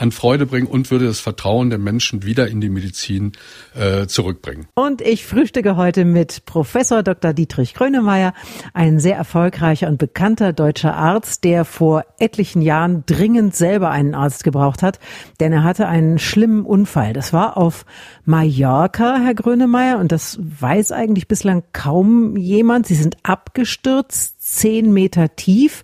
an 0.00 0.12
Freude 0.12 0.46
bringen 0.46 0.66
und 0.66 0.90
würde 0.90 1.06
das 1.06 1.20
Vertrauen 1.20 1.68
der 1.68 1.78
Menschen 1.78 2.22
wieder 2.22 2.48
in 2.48 2.60
die 2.60 2.70
Medizin 2.70 3.32
äh, 3.74 4.06
zurückbringen. 4.06 4.66
Und 4.74 5.02
ich 5.02 5.26
frühstücke 5.26 5.76
heute 5.76 6.04
mit 6.04 6.46
Professor 6.46 7.02
Dr. 7.02 7.34
Dietrich 7.34 7.74
Grönemeyer, 7.74 8.32
ein 8.72 8.98
sehr 8.98 9.16
erfolgreicher 9.16 9.88
und 9.88 9.98
bekannter 9.98 10.52
deutscher 10.52 10.96
Arzt, 10.96 11.44
der 11.44 11.64
vor 11.64 12.04
etlichen 12.18 12.62
Jahren 12.62 13.04
dringend 13.04 13.54
selber 13.54 13.90
einen 13.90 14.14
Arzt 14.14 14.42
gebraucht 14.42 14.82
hat, 14.82 14.98
denn 15.38 15.52
er 15.52 15.64
hatte 15.64 15.86
einen 15.86 16.18
schlimmen 16.18 16.64
Unfall. 16.64 17.12
Das 17.12 17.32
war 17.32 17.58
auf 17.58 17.84
Mallorca, 18.24 19.18
Herr 19.22 19.34
Grönemeyer, 19.34 19.98
und 19.98 20.12
das 20.12 20.38
weiß 20.40 20.92
eigentlich 20.92 21.28
bislang 21.28 21.62
kaum 21.72 22.36
jemand. 22.36 22.86
Sie 22.86 22.94
sind 22.94 23.18
abgestürzt, 23.22 24.36
zehn 24.40 24.92
Meter 24.92 25.36
tief. 25.36 25.82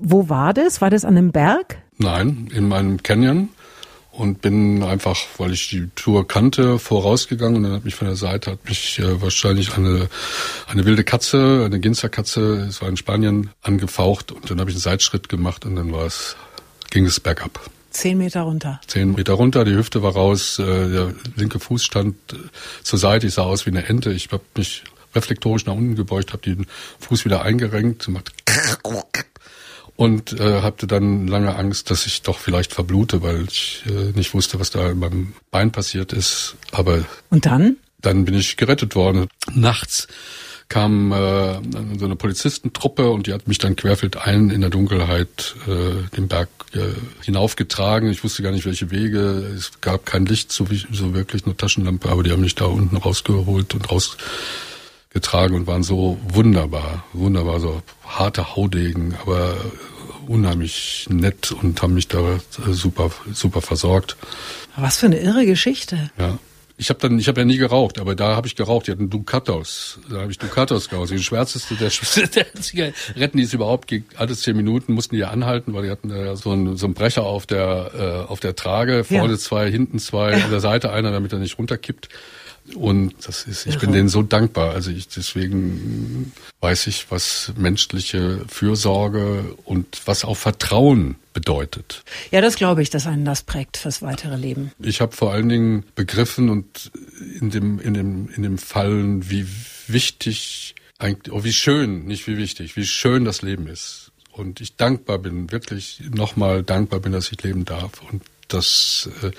Wo 0.00 0.28
war 0.28 0.54
das? 0.54 0.80
War 0.80 0.90
das 0.90 1.04
an 1.04 1.16
einem 1.16 1.32
Berg? 1.32 1.85
Nein, 1.98 2.50
in 2.54 2.68
meinem 2.68 3.02
Canyon 3.02 3.48
und 4.16 4.40
bin 4.40 4.82
einfach, 4.82 5.16
weil 5.38 5.52
ich 5.52 5.68
die 5.68 5.88
Tour 5.94 6.26
kannte, 6.26 6.78
vorausgegangen 6.78 7.56
und 7.56 7.62
dann 7.64 7.72
hat 7.72 7.84
mich 7.84 7.94
von 7.94 8.06
der 8.06 8.16
Seite 8.16 8.52
hat 8.52 8.64
mich 8.66 8.98
äh, 8.98 9.20
wahrscheinlich 9.20 9.76
eine 9.76 10.08
eine 10.66 10.84
wilde 10.84 11.04
Katze, 11.04 11.62
eine 11.64 11.80
Ginsterkatze, 11.80 12.66
es 12.68 12.80
war 12.80 12.88
in 12.88 12.96
Spanien 12.96 13.50
angefaucht 13.62 14.32
und 14.32 14.50
dann 14.50 14.58
habe 14.60 14.70
ich 14.70 14.76
einen 14.76 14.82
Seitschritt 14.82 15.28
gemacht 15.28 15.64
und 15.64 15.76
dann 15.76 15.92
war 15.92 16.06
es 16.06 16.36
ging 16.90 17.04
es 17.04 17.20
bergab. 17.20 17.60
Zehn 17.90 18.18
Meter 18.18 18.42
runter. 18.42 18.80
Zehn 18.86 19.14
Meter 19.14 19.34
runter, 19.34 19.64
die 19.64 19.74
Hüfte 19.74 20.02
war 20.02 20.12
raus, 20.12 20.58
äh, 20.58 20.64
der 20.64 21.14
linke 21.36 21.58
Fuß 21.58 21.84
stand 21.84 22.16
äh, 22.32 22.36
zur 22.82 22.98
Seite, 22.98 23.26
ich 23.26 23.34
sah 23.34 23.42
aus 23.42 23.66
wie 23.66 23.70
eine 23.70 23.86
Ente. 23.86 24.12
Ich 24.12 24.30
habe 24.32 24.42
mich 24.54 24.84
reflektorisch 25.14 25.66
nach 25.66 25.74
unten 25.74 25.96
gebeugt, 25.96 26.32
habe 26.32 26.42
den 26.42 26.66
Fuß 27.00 27.24
wieder 27.24 27.42
eingerenkt, 27.42 28.04
gemacht 28.04 28.32
und 29.96 30.38
äh, 30.38 30.62
hatte 30.62 30.86
dann 30.86 31.26
lange 31.26 31.56
Angst, 31.56 31.90
dass 31.90 32.06
ich 32.06 32.22
doch 32.22 32.38
vielleicht 32.38 32.72
verblute, 32.72 33.22
weil 33.22 33.44
ich 33.44 33.82
äh, 33.86 34.12
nicht 34.16 34.34
wusste, 34.34 34.60
was 34.60 34.70
da 34.70 34.90
in 34.90 34.98
meinem 34.98 35.32
Bein 35.50 35.72
passiert 35.72 36.12
ist. 36.12 36.56
Aber 36.72 37.04
und 37.30 37.46
dann? 37.46 37.76
Dann 38.02 38.24
bin 38.24 38.34
ich 38.34 38.56
gerettet 38.56 38.94
worden. 38.94 39.26
Nachts 39.54 40.06
kam 40.68 41.12
äh, 41.12 41.60
so 41.98 42.04
eine 42.04 42.16
Polizistentruppe 42.16 43.10
und 43.10 43.26
die 43.26 43.32
hat 43.32 43.46
mich 43.46 43.58
dann 43.58 43.76
querfeldein 43.76 44.50
in 44.50 44.60
der 44.60 44.70
Dunkelheit 44.70 45.54
äh, 45.66 46.16
den 46.16 46.28
Berg 46.28 46.48
äh, 46.74 46.80
hinaufgetragen. 47.24 48.10
Ich 48.10 48.24
wusste 48.24 48.42
gar 48.42 48.52
nicht, 48.52 48.66
welche 48.66 48.90
Wege. 48.90 49.20
Es 49.56 49.80
gab 49.80 50.06
kein 50.06 50.26
Licht, 50.26 50.50
so, 50.52 50.70
wie, 50.70 50.84
so 50.90 51.14
wirklich 51.14 51.46
eine 51.46 51.56
Taschenlampe, 51.56 52.08
aber 52.08 52.22
die 52.22 52.32
haben 52.32 52.42
mich 52.42 52.56
da 52.56 52.64
unten 52.64 52.96
rausgeholt 52.96 53.74
und 53.74 53.90
rausgetragen 55.16 55.56
und 55.56 55.66
waren 55.66 55.82
so 55.82 56.18
wunderbar, 56.28 57.04
wunderbar, 57.12 57.60
so 57.60 57.82
harte 58.04 58.56
Haudegen, 58.56 59.14
aber 59.22 59.54
unheimlich 60.26 61.06
nett 61.08 61.52
und 61.52 61.80
haben 61.82 61.94
mich 61.94 62.08
da 62.08 62.40
super, 62.70 63.10
super 63.32 63.62
versorgt. 63.62 64.16
Was 64.76 64.98
für 64.98 65.06
eine 65.06 65.18
irre 65.18 65.46
Geschichte. 65.46 66.10
Ja. 66.18 66.38
Ich 66.78 66.90
habe 66.90 67.00
dann, 67.00 67.18
ich 67.18 67.26
habe 67.26 67.40
ja 67.40 67.46
nie 67.46 67.56
geraucht, 67.56 67.98
aber 67.98 68.14
da 68.14 68.36
habe 68.36 68.46
ich 68.46 68.54
geraucht. 68.54 68.86
Die 68.86 68.90
hatten 68.90 69.08
Ducatos. 69.08 69.98
Da 70.10 70.20
habe 70.20 70.30
ich 70.30 70.36
Ducatos 70.36 70.90
geraucht. 70.90 71.08
Die 71.10 71.18
schwärzeste 71.18 71.74
der, 71.74 71.88
der 72.34 72.52
Zigaretten, 72.52 73.38
die 73.38 73.44
es 73.44 73.54
überhaupt 73.54 73.88
gibt. 73.88 74.20
Alle 74.20 74.36
zehn 74.36 74.54
Minuten 74.54 74.92
mussten 74.92 75.16
die 75.16 75.24
anhalten, 75.24 75.72
weil 75.72 75.84
die 75.84 75.90
hatten 75.90 76.10
ja 76.10 76.36
so 76.36 76.50
einen, 76.50 76.76
so 76.76 76.84
einen 76.84 76.92
Brecher 76.92 77.22
auf 77.22 77.46
der 77.46 78.26
äh, 78.26 78.30
auf 78.30 78.40
der 78.40 78.56
Trage, 78.56 79.04
vorne 79.04 79.32
ja. 79.32 79.38
zwei, 79.38 79.70
hinten 79.70 79.98
zwei, 79.98 80.34
an 80.34 80.50
der 80.50 80.60
Seite 80.60 80.92
einer, 80.92 81.12
damit 81.12 81.32
er 81.32 81.38
nicht 81.38 81.56
runterkippt. 81.58 82.10
Und 82.74 83.14
das 83.26 83.44
ist, 83.44 83.66
ich 83.66 83.78
bin 83.78 83.92
denen 83.92 84.08
so 84.08 84.22
dankbar. 84.22 84.72
Also 84.72 84.90
ich, 84.90 85.08
deswegen 85.08 86.32
weiß 86.60 86.86
ich, 86.88 87.10
was 87.10 87.52
menschliche 87.56 88.44
Fürsorge 88.48 89.56
und 89.64 89.86
was 90.06 90.24
auch 90.24 90.36
Vertrauen 90.36 91.16
bedeutet. 91.32 92.02
Ja, 92.30 92.40
das 92.40 92.56
glaube 92.56 92.82
ich, 92.82 92.90
dass 92.90 93.06
einen 93.06 93.24
das 93.24 93.42
prägt 93.42 93.76
fürs 93.76 94.02
weitere 94.02 94.36
Leben. 94.36 94.72
Ich 94.78 95.00
habe 95.00 95.14
vor 95.14 95.32
allen 95.32 95.48
Dingen 95.48 95.84
begriffen 95.94 96.48
und 96.48 96.90
in 97.40 97.50
dem, 97.50 97.78
in 97.78 97.94
dem, 97.94 98.28
in 98.34 98.42
dem 98.42 98.58
Fallen, 98.58 99.30
wie 99.30 99.46
wichtig 99.86 100.74
eigentlich, 100.98 101.32
oh, 101.32 101.44
wie 101.44 101.52
schön, 101.52 102.06
nicht 102.06 102.26
wie 102.26 102.36
wichtig, 102.36 102.76
wie 102.76 102.86
schön 102.86 103.24
das 103.24 103.42
Leben 103.42 103.66
ist. 103.66 104.12
Und 104.32 104.60
ich 104.60 104.76
dankbar 104.76 105.18
bin, 105.18 105.50
wirklich 105.50 106.00
nochmal 106.10 106.62
dankbar 106.62 107.00
bin, 107.00 107.12
dass 107.12 107.32
ich 107.32 107.42
leben 107.42 107.64
darf. 107.64 108.02
Und 108.10 108.22
dass 108.48 109.08
äh, 109.22 109.30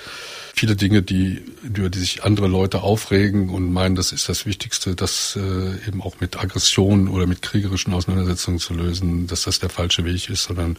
viele 0.54 0.76
Dinge, 0.76 1.02
die, 1.02 1.43
über 1.63 1.89
die 1.89 2.00
sich 2.00 2.24
andere 2.24 2.48
Leute 2.48 2.82
aufregen 2.82 3.50
und 3.50 3.72
meinen, 3.72 3.96
das 3.96 4.12
ist 4.12 4.28
das 4.28 4.46
Wichtigste, 4.46 4.96
das 4.96 5.36
äh, 5.36 5.88
eben 5.88 6.02
auch 6.02 6.20
mit 6.20 6.38
Aggression 6.38 7.08
oder 7.08 7.28
mit 7.28 7.41
kriegerischen 7.41 7.93
Auseinandersetzungen 7.93 8.60
zu 8.60 8.74
lösen, 8.74 9.28
dass 9.28 9.43
das 9.43 9.60
der 9.60 9.70
falsche 9.70 10.04
Weg 10.06 10.30
ist, 10.30 10.43
sondern 10.43 10.78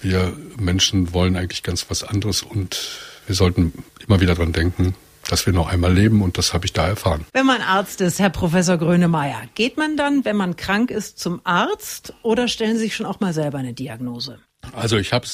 wir 0.00 0.36
Menschen 0.58 1.12
wollen 1.12 1.36
eigentlich 1.36 1.62
ganz 1.62 1.86
was 1.88 2.04
anderes 2.04 2.42
und 2.42 2.78
wir 3.26 3.34
sollten 3.34 3.72
immer 4.06 4.20
wieder 4.20 4.34
dran 4.34 4.52
denken, 4.52 4.94
dass 5.28 5.46
wir 5.46 5.52
noch 5.52 5.68
einmal 5.68 5.92
leben 5.92 6.22
und 6.22 6.38
das 6.38 6.54
habe 6.54 6.66
ich 6.66 6.72
da 6.72 6.86
erfahren. 6.86 7.26
Wenn 7.32 7.46
man 7.46 7.60
Arzt 7.60 8.00
ist, 8.00 8.18
Herr 8.18 8.30
Professor 8.30 8.78
Grönemeyer, 8.78 9.42
geht 9.54 9.76
man 9.76 9.96
dann, 9.96 10.24
wenn 10.24 10.36
man 10.36 10.56
krank 10.56 10.90
ist, 10.90 11.18
zum 11.18 11.40
Arzt 11.44 12.14
oder 12.22 12.48
stellen 12.48 12.76
Sie 12.76 12.84
sich 12.84 12.96
schon 12.96 13.06
auch 13.06 13.20
mal 13.20 13.32
selber 13.32 13.58
eine 13.58 13.72
Diagnose? 13.72 14.38
Also 14.72 14.96
ich 14.96 15.12
habe 15.12 15.26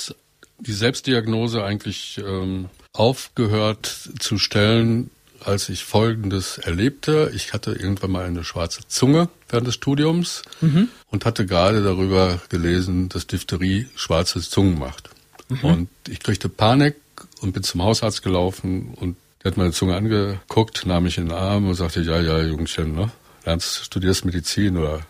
die 0.66 0.72
Selbstdiagnose 0.72 1.64
eigentlich 1.64 2.20
ähm, 2.24 2.68
aufgehört 2.92 4.10
zu 4.18 4.38
stellen, 4.38 5.10
als 5.44 5.68
ich 5.68 5.84
Folgendes 5.84 6.58
erlebte. 6.58 7.32
Ich 7.34 7.52
hatte 7.52 7.72
irgendwann 7.72 8.12
mal 8.12 8.24
eine 8.24 8.44
schwarze 8.44 8.80
Zunge 8.86 9.28
während 9.48 9.66
des 9.66 9.74
Studiums 9.74 10.42
mhm. 10.60 10.88
und 11.10 11.24
hatte 11.24 11.46
gerade 11.46 11.82
darüber 11.82 12.40
gelesen, 12.48 13.08
dass 13.08 13.26
Diphtherie 13.26 13.88
schwarze 13.96 14.40
Zungen 14.40 14.78
macht. 14.78 15.10
Mhm. 15.48 15.64
Und 15.64 15.88
ich 16.08 16.20
kriegte 16.20 16.48
Panik 16.48 16.96
und 17.40 17.52
bin 17.52 17.62
zum 17.62 17.82
Hausarzt 17.82 18.22
gelaufen 18.22 18.94
und 18.94 19.16
der 19.42 19.50
hat 19.50 19.58
meine 19.58 19.72
Zunge 19.72 19.96
angeguckt, 19.96 20.86
nahm 20.86 21.02
mich 21.02 21.18
in 21.18 21.26
den 21.26 21.36
Arm 21.36 21.66
und 21.66 21.74
sagte, 21.74 22.00
ja, 22.00 22.20
ja, 22.20 22.40
Jungchen, 22.40 22.94
ne? 22.94 23.10
lernst, 23.44 23.84
studierst 23.84 24.24
Medizin 24.24 24.76
oder 24.76 25.00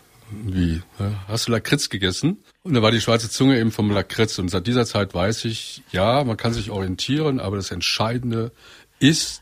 wie, 0.45 0.81
ne? 0.99 1.19
hast 1.27 1.47
du 1.47 1.51
Lakritz 1.51 1.89
gegessen? 1.89 2.43
Und 2.63 2.73
da 2.73 2.81
war 2.81 2.91
die 2.91 3.01
schwarze 3.01 3.29
Zunge 3.29 3.59
eben 3.59 3.71
vom 3.71 3.91
Lakritz. 3.91 4.39
Und 4.39 4.49
seit 4.49 4.67
dieser 4.67 4.85
Zeit 4.85 5.13
weiß 5.13 5.45
ich, 5.45 5.83
ja, 5.91 6.23
man 6.23 6.37
kann 6.37 6.53
sich 6.53 6.71
orientieren, 6.71 7.39
aber 7.39 7.57
das 7.57 7.71
Entscheidende 7.71 8.51
ist 8.99 9.41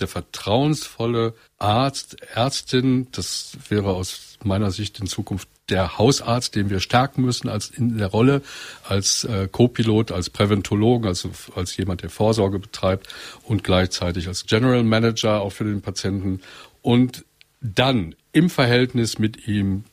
der 0.00 0.08
vertrauensvolle 0.08 1.34
Arzt, 1.58 2.16
Ärztin. 2.34 3.08
Das 3.12 3.52
wäre 3.68 3.90
aus 3.90 4.38
meiner 4.42 4.70
Sicht 4.70 4.98
in 4.98 5.06
Zukunft 5.06 5.48
der 5.68 5.98
Hausarzt, 5.98 6.54
den 6.56 6.70
wir 6.70 6.80
stärken 6.80 7.22
müssen 7.22 7.48
als 7.48 7.70
in 7.70 7.98
der 7.98 8.08
Rolle 8.08 8.42
als 8.88 9.24
äh, 9.24 9.48
Co-Pilot, 9.50 10.10
als 10.10 10.30
Präventologen, 10.30 11.06
also 11.06 11.30
als 11.54 11.76
jemand, 11.76 12.02
der 12.02 12.10
Vorsorge 12.10 12.58
betreibt 12.58 13.08
und 13.44 13.62
gleichzeitig 13.62 14.26
als 14.26 14.46
General 14.46 14.82
Manager 14.82 15.40
auch 15.40 15.52
für 15.52 15.64
den 15.64 15.80
Patienten 15.80 16.40
und 16.82 17.24
dann 17.60 18.14
im 18.32 18.50
Verhältnis 18.50 19.18
mit 19.18 19.46
ihm 19.46 19.84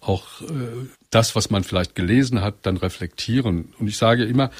auch 0.00 0.42
äh, 0.42 0.86
das, 1.10 1.34
was 1.34 1.50
man 1.50 1.64
vielleicht 1.64 1.94
gelesen 1.94 2.40
hat, 2.40 2.54
dann 2.62 2.76
reflektieren. 2.76 3.72
Und 3.78 3.88
ich 3.88 3.96
sage 3.96 4.24
immer, 4.24 4.50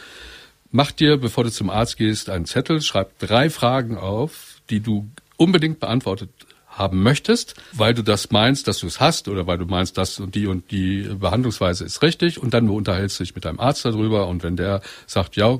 mach 0.71 0.93
dir, 0.93 1.17
bevor 1.17 1.45
du 1.45 1.51
zum 1.51 1.71
Arzt 1.71 1.97
gehst, 1.97 2.31
einen 2.31 2.47
Zettel, 2.47 2.81
schreib 2.83 3.19
drei 3.19 3.51
Fragen 3.51 3.97
auf, 3.97 4.61
die 4.71 4.81
du 4.81 5.09
unbedingt 5.37 5.81
beantwortet 5.81 6.31
haben 6.69 7.03
möchtest, 7.03 7.55
weil 7.73 7.93
du 7.93 8.03
das 8.03 8.31
meinst, 8.31 8.69
dass 8.69 8.79
du 8.79 8.87
es 8.87 9.01
hast 9.01 9.29
oder 9.29 9.47
weil 9.47 9.59
du 9.59 9.67
meinst, 9.67 9.99
dass 9.99 10.21
und 10.21 10.35
die 10.35 10.47
und 10.47 10.71
die 10.71 11.09
Behandlungsweise 11.19 11.85
ist 11.85 12.03
richtig 12.03 12.41
und 12.41 12.55
dann 12.55 12.69
unterhältst 12.69 13.19
du 13.19 13.25
dich 13.25 13.35
mit 13.35 13.45
deinem 13.45 13.59
Arzt 13.59 13.85
darüber 13.85 14.29
und 14.29 14.45
wenn 14.45 14.57
der 14.57 14.81
sagt, 15.07 15.37
ja, 15.37 15.59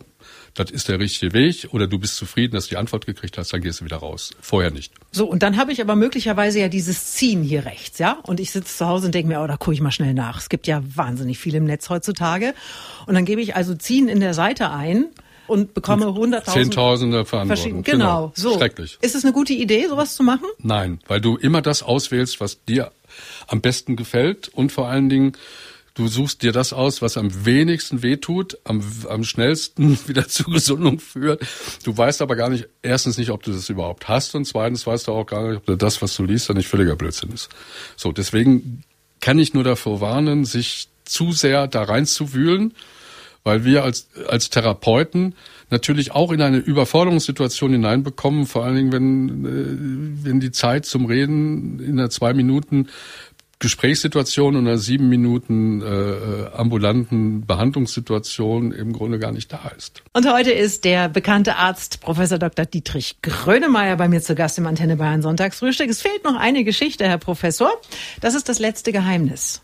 das 0.59 0.71
ist 0.71 0.89
der 0.89 0.99
richtige 0.99 1.33
Weg 1.33 1.69
oder 1.71 1.87
du 1.87 1.99
bist 1.99 2.17
zufrieden, 2.17 2.55
dass 2.55 2.65
du 2.65 2.71
die 2.71 2.77
Antwort 2.77 3.07
gekriegt 3.07 3.39
hast, 3.39 3.53
dann 3.53 3.61
gehst 3.61 3.81
du 3.81 3.85
wieder 3.85 3.99
raus. 3.99 4.31
Vorher 4.41 4.71
nicht. 4.71 4.93
So, 5.13 5.27
und 5.27 5.43
dann 5.43 5.57
habe 5.57 5.73
ich 5.73 5.81
aber 5.81 5.95
möglicherweise 5.95 6.61
ja 6.61 6.69
dieses 6.69 7.13
Ziehen 7.13 7.43
hier 7.43 7.65
rechts, 7.65 7.99
ja? 7.99 8.19
Und 8.25 8.41
ich 8.41 8.51
sitze 8.51 8.77
zu 8.77 8.87
Hause 8.87 9.07
und 9.07 9.15
denke 9.15 9.29
mir, 9.29 9.41
oh, 9.41 9.47
da 9.47 9.57
gucke 9.57 9.75
ich 9.75 9.81
mal 9.81 9.93
schnell 9.93 10.15
nach. 10.15 10.39
Es 10.39 10.49
gibt 10.49 10.67
ja 10.67 10.83
wahnsinnig 10.95 11.39
viel 11.39 11.55
im 11.55 11.65
Netz 11.65 11.89
heutzutage. 11.91 12.55
Und 13.07 13.15
dann 13.15 13.25
gebe 13.25 13.41
ich 13.41 13.55
also 13.55 13.75
Ziehen 13.75 14.09
in 14.09 14.21
der 14.21 14.35
Seite 14.35 14.71
ein 14.71 15.07
und 15.47 15.75
bekomme 15.75 16.13
hunderttausende 16.13 16.69
Zehntausende 16.69 17.25
Verantwortung. 17.25 17.83
Genau, 17.83 18.33
genau, 18.33 18.33
so. 18.35 18.59
Schrecklich. 18.59 18.99
Ist 19.01 19.15
es 19.15 19.25
eine 19.25 19.33
gute 19.33 19.53
Idee, 19.53 19.87
sowas 19.89 20.15
zu 20.15 20.23
machen? 20.23 20.47
Nein, 20.59 21.01
weil 21.07 21.21
du 21.21 21.37
immer 21.37 21.63
das 21.63 21.83
auswählst, 21.83 22.41
was 22.41 22.65
dir 22.65 22.93
am 23.47 23.61
besten 23.61 23.97
gefällt 23.97 24.49
und 24.49 24.73
vor 24.73 24.89
allen 24.89 25.09
Dingen 25.09 25.33
Du 25.99 26.07
suchst 26.07 26.45
dir 26.45 26.53
das 26.53 26.73
aus, 26.73 27.03
was 27.03 27.17
am 27.17 27.45
wenigsten 27.45 28.05
wehtut, 28.05 28.57
am, 28.63 28.81
am 29.09 29.25
schnellsten 29.25 29.99
wieder 30.07 30.29
zur 30.29 30.53
Gesundung 30.53 31.01
führt. 31.01 31.45
Du 31.83 31.97
weißt 31.97 32.23
aber 32.23 32.37
gar 32.37 32.51
nicht, 32.51 32.69
erstens 32.83 33.19
nicht, 33.19 33.31
ob 33.31 33.43
du 33.43 33.51
das 33.51 33.69
überhaupt 33.69 34.07
hast 34.07 34.37
und 34.37 34.45
zweitens 34.45 34.87
weißt 34.87 35.09
du 35.09 35.13
auch 35.13 35.27
gar 35.27 35.49
nicht, 35.49 35.69
ob 35.69 35.77
das, 35.77 36.01
was 36.01 36.15
du 36.15 36.23
liest, 36.23 36.49
dann 36.49 36.57
nicht 36.57 36.69
völliger 36.69 36.95
Blödsinn 36.95 37.33
ist. 37.33 37.49
So, 37.97 38.13
deswegen 38.13 38.85
kann 39.21 39.41
ich 39.41 39.55
nur 39.55 39.65
davor 39.65 40.01
warnen, 40.01 40.45
sich 40.45 40.87
zu 41.05 41.33
sehr 41.33 41.67
da 41.67 41.83
reinzuwühlen, 41.83 42.75
weil 43.43 43.65
wir 43.65 43.83
als, 43.83 44.09
als 44.29 44.51
Therapeuten 44.51 45.35
natürlich 45.71 46.13
auch 46.13 46.31
in 46.31 46.41
eine 46.43 46.59
Überforderungssituation 46.59 47.73
hineinbekommen, 47.73 48.47
vor 48.47 48.65
allen 48.65 48.77
Dingen, 48.77 48.93
wenn, 48.93 49.45
äh, 49.45 50.25
wenn 50.25 50.39
die 50.39 50.53
Zeit 50.53 50.87
zum 50.87 51.07
Reden 51.07 51.81
in 51.81 51.97
der 51.97 52.11
zwei 52.11 52.35
Minuten 52.35 52.89
Gesprächssituation 53.61 54.55
und 54.55 54.67
einer 54.67 54.79
sieben 54.79 55.09
Minuten 55.09 55.83
äh, 55.83 56.47
ambulanten 56.55 57.45
Behandlungssituation 57.45 58.73
im 58.73 58.93
Grunde 58.93 59.19
gar 59.19 59.33
nicht 59.33 59.53
da 59.53 59.73
ist. 59.77 60.03
Und 60.13 60.33
heute 60.33 60.53
ist 60.53 60.85
der 60.85 61.09
bekannte 61.09 61.57
Arzt 61.57 62.01
Professor 62.01 62.39
Dr. 62.39 62.67
Dietrich 62.67 63.21
Grönemeyer 63.23 63.97
bei 63.97 64.09
mir 64.09 64.21
zu 64.21 64.37
Gast 64.37 64.59
im 64.59 64.67
Antenne 64.67 64.97
Bayern 64.97 65.23
Sonntagsfrühstück. 65.23 65.91
Es 65.91 66.03
fehlt 66.03 66.23
noch 66.25 66.37
eine 66.37 66.63
Geschichte, 66.63 67.09
Herr 67.09 67.19
Professor. 67.19 67.71
Das 68.21 68.35
ist 68.35 68.49
das 68.49 68.61
letzte 68.61 68.93
Geheimnis. 68.93 69.63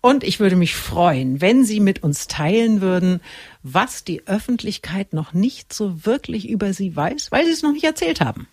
Und 0.00 0.24
ich 0.24 0.40
würde 0.40 0.56
mich 0.56 0.74
freuen, 0.74 1.40
wenn 1.40 1.64
Sie 1.64 1.80
mit 1.80 2.02
uns 2.02 2.26
teilen 2.26 2.80
würden, 2.80 3.20
was 3.62 4.04
die 4.04 4.26
Öffentlichkeit 4.26 5.12
noch 5.12 5.32
nicht 5.32 5.72
so 5.72 6.04
wirklich 6.04 6.48
über 6.48 6.72
Sie 6.72 6.94
weiß, 6.94 7.30
weil 7.30 7.44
Sie 7.46 7.52
es 7.52 7.62
noch 7.62 7.72
nicht 7.72 7.84
erzählt 7.84 8.20
haben. 8.20 8.48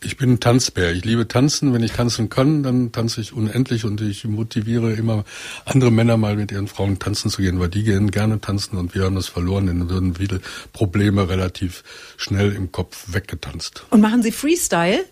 Ich 0.00 0.16
bin 0.16 0.32
ein 0.32 0.40
Tanzbär. 0.40 0.92
Ich 0.92 1.04
liebe 1.04 1.26
tanzen. 1.26 1.74
Wenn 1.74 1.82
ich 1.82 1.92
tanzen 1.92 2.28
kann, 2.28 2.62
dann 2.62 2.92
tanze 2.92 3.20
ich 3.20 3.32
unendlich 3.32 3.84
und 3.84 4.00
ich 4.00 4.24
motiviere 4.24 4.92
immer 4.92 5.24
andere 5.64 5.90
Männer 5.90 6.16
mal 6.16 6.36
mit 6.36 6.52
ihren 6.52 6.68
Frauen 6.68 7.00
tanzen 7.00 7.30
zu 7.30 7.42
gehen, 7.42 7.58
weil 7.58 7.68
die 7.68 7.82
gehen 7.82 8.12
gerne 8.12 8.40
tanzen 8.40 8.78
und 8.78 8.94
wir 8.94 9.04
haben 9.04 9.16
das 9.16 9.26
verloren, 9.26 9.66
dann 9.66 9.90
würden 9.90 10.14
viele 10.14 10.40
Probleme 10.72 11.28
relativ 11.28 11.82
schnell 12.16 12.52
im 12.52 12.70
Kopf 12.70 13.06
weggetanzt. 13.08 13.86
Und 13.90 14.00
machen 14.00 14.22
Sie 14.22 14.30
Freestyle? 14.30 15.04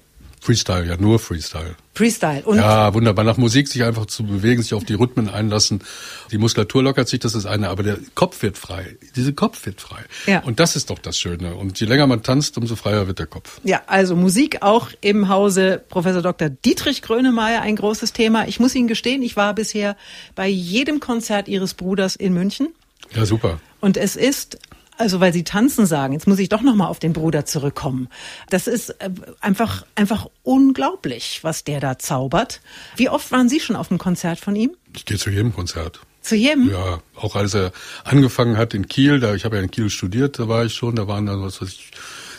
Freestyle, 0.46 0.86
ja, 0.86 0.96
nur 0.96 1.18
Freestyle. 1.18 1.74
Freestyle. 1.92 2.42
Und 2.44 2.58
ja, 2.58 2.94
wunderbar. 2.94 3.24
Nach 3.24 3.36
Musik 3.36 3.66
sich 3.66 3.82
einfach 3.82 4.06
zu 4.06 4.22
bewegen, 4.22 4.62
sich 4.62 4.74
auf 4.74 4.84
die 4.84 4.94
Rhythmen 4.94 5.28
einlassen. 5.28 5.82
Die 6.30 6.38
Muskulatur 6.38 6.84
lockert 6.84 7.08
sich, 7.08 7.18
das 7.18 7.34
ist 7.34 7.46
eine, 7.46 7.68
aber 7.68 7.82
der 7.82 7.98
Kopf 8.14 8.42
wird 8.42 8.56
frei. 8.56 8.96
Diese 9.16 9.32
Kopf 9.32 9.66
wird 9.66 9.80
frei. 9.80 10.04
Ja. 10.26 10.44
Und 10.44 10.60
das 10.60 10.76
ist 10.76 10.90
doch 10.90 11.00
das 11.00 11.18
Schöne. 11.18 11.56
Und 11.56 11.80
je 11.80 11.86
länger 11.88 12.06
man 12.06 12.22
tanzt, 12.22 12.56
umso 12.58 12.76
freier 12.76 13.08
wird 13.08 13.18
der 13.18 13.26
Kopf. 13.26 13.60
Ja, 13.64 13.82
also 13.88 14.14
Musik 14.14 14.62
auch 14.62 14.90
im 15.00 15.28
Hause 15.28 15.82
Professor 15.88 16.22
Dr. 16.22 16.48
Dietrich 16.48 17.02
Grönemeyer 17.02 17.62
ein 17.62 17.74
großes 17.74 18.12
Thema. 18.12 18.46
Ich 18.46 18.60
muss 18.60 18.72
Ihnen 18.76 18.86
gestehen, 18.86 19.22
ich 19.22 19.36
war 19.36 19.52
bisher 19.52 19.96
bei 20.36 20.46
jedem 20.46 21.00
Konzert 21.00 21.48
Ihres 21.48 21.74
Bruders 21.74 22.14
in 22.14 22.34
München. 22.34 22.68
Ja, 23.16 23.26
super. 23.26 23.58
Und 23.80 23.96
es 23.96 24.14
ist 24.14 24.60
also 24.98 25.20
weil 25.20 25.32
Sie 25.32 25.44
tanzen 25.44 25.86
sagen, 25.86 26.12
jetzt 26.12 26.26
muss 26.26 26.38
ich 26.38 26.48
doch 26.48 26.62
noch 26.62 26.74
mal 26.74 26.86
auf 26.86 26.98
den 26.98 27.12
Bruder 27.12 27.44
zurückkommen. 27.44 28.08
Das 28.50 28.66
ist 28.66 28.90
äh, 29.00 29.10
einfach 29.40 29.84
einfach 29.94 30.28
unglaublich, 30.42 31.40
was 31.42 31.64
der 31.64 31.80
da 31.80 31.98
zaubert. 31.98 32.60
Wie 32.96 33.08
oft 33.08 33.30
waren 33.32 33.48
Sie 33.48 33.60
schon 33.60 33.76
auf 33.76 33.90
einem 33.90 33.98
Konzert 33.98 34.38
von 34.38 34.56
ihm? 34.56 34.76
Ich 34.94 35.04
gehe 35.04 35.18
zu 35.18 35.30
jedem 35.30 35.54
Konzert. 35.54 36.00
Zu 36.22 36.34
jedem? 36.34 36.70
Ja, 36.70 37.00
auch 37.14 37.36
als 37.36 37.54
er 37.54 37.72
angefangen 38.04 38.56
hat 38.56 38.74
in 38.74 38.88
Kiel, 38.88 39.20
da 39.20 39.34
ich 39.34 39.44
habe 39.44 39.56
ja 39.56 39.62
in 39.62 39.70
Kiel 39.70 39.90
studiert, 39.90 40.38
da 40.38 40.48
war 40.48 40.64
ich 40.64 40.74
schon, 40.74 40.96
da 40.96 41.06
waren 41.06 41.26
dann 41.26 41.42
was 41.42 41.60
weiß 41.60 41.68
ich 41.68 41.90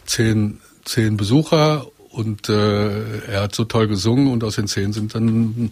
zehn 0.05 0.59
zehn 0.83 1.17
Besucher 1.17 1.87
und 2.09 2.49
äh, 2.49 3.27
er 3.27 3.41
hat 3.41 3.55
so 3.55 3.65
toll 3.65 3.87
gesungen 3.87 4.31
und 4.31 4.43
aus 4.43 4.55
den 4.55 4.67
zehn 4.67 4.93
sind 4.93 5.15
dann 5.15 5.71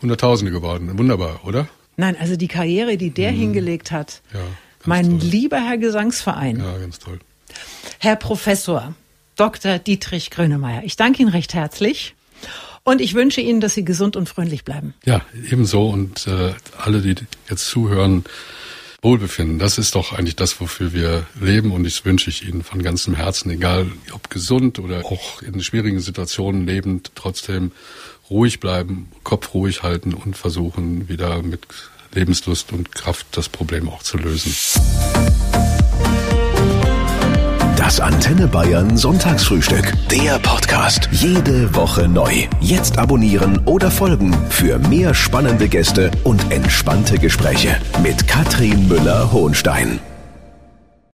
Hunderttausende 0.00 0.52
geworden. 0.52 0.96
Wunderbar, 0.98 1.40
oder? 1.44 1.68
Nein, 1.96 2.16
also 2.18 2.36
die 2.36 2.46
Karriere, 2.48 2.96
die 2.96 3.10
der 3.10 3.30
hm. 3.30 3.38
hingelegt 3.38 3.90
hat. 3.90 4.22
Ja 4.32 4.40
mein 4.88 5.20
toll. 5.20 5.28
lieber 5.28 5.60
Herr 5.60 5.78
Gesangsverein. 5.78 6.58
Ja, 6.58 6.78
ganz 6.78 6.98
toll. 6.98 7.18
Herr 7.98 8.16
Professor 8.16 8.94
Dr. 9.36 9.78
Dietrich 9.78 10.30
Grönemeyer, 10.30 10.82
ich 10.84 10.96
danke 10.96 11.22
Ihnen 11.22 11.30
recht 11.30 11.54
herzlich. 11.54 12.14
Und 12.84 13.02
ich 13.02 13.12
wünsche 13.12 13.42
Ihnen, 13.42 13.60
dass 13.60 13.74
Sie 13.74 13.84
gesund 13.84 14.16
und 14.16 14.30
freundlich 14.30 14.64
bleiben. 14.64 14.94
Ja, 15.04 15.20
ebenso. 15.50 15.88
Und 15.88 16.26
äh, 16.26 16.54
alle, 16.78 17.02
die 17.02 17.16
jetzt 17.50 17.66
zuhören, 17.66 18.24
Wohlbefinden. 19.00 19.60
Das 19.60 19.78
ist 19.78 19.94
doch 19.94 20.12
eigentlich 20.12 20.34
das, 20.34 20.60
wofür 20.60 20.92
wir 20.92 21.26
leben. 21.40 21.70
Und 21.70 21.84
ich 21.84 22.04
wünsche 22.04 22.30
ich 22.30 22.48
Ihnen 22.48 22.64
von 22.64 22.82
ganzem 22.82 23.14
Herzen, 23.14 23.50
egal 23.50 23.86
ob 24.12 24.28
gesund 24.28 24.80
oder 24.80 25.04
auch 25.04 25.40
in 25.40 25.62
schwierigen 25.62 26.00
Situationen 26.00 26.66
lebend, 26.66 27.12
trotzdem 27.14 27.70
ruhig 28.28 28.58
bleiben, 28.58 29.08
Kopf 29.22 29.54
ruhig 29.54 29.82
halten 29.84 30.14
und 30.14 30.36
versuchen, 30.36 31.08
wieder 31.08 31.42
mit 31.42 31.60
Lebenslust 32.12 32.72
und 32.72 32.94
Kraft, 32.94 33.26
das 33.32 33.48
Problem 33.48 33.88
auch 33.88 34.02
zu 34.02 34.18
lösen. 34.18 34.54
Das 37.76 38.00
Antenne 38.00 38.46
Bayern 38.48 38.96
Sonntagsfrühstück. 38.96 39.94
Der 40.10 40.38
Podcast. 40.40 41.08
Jede 41.10 41.74
Woche 41.74 42.06
neu. 42.06 42.46
Jetzt 42.60 42.98
abonnieren 42.98 43.62
oder 43.64 43.90
folgen 43.90 44.36
für 44.50 44.78
mehr 44.78 45.14
spannende 45.14 45.68
Gäste 45.68 46.10
und 46.24 46.52
entspannte 46.52 47.18
Gespräche 47.18 47.80
mit 48.02 48.26
Katrin 48.28 48.88
Müller-Hohenstein. 48.88 50.00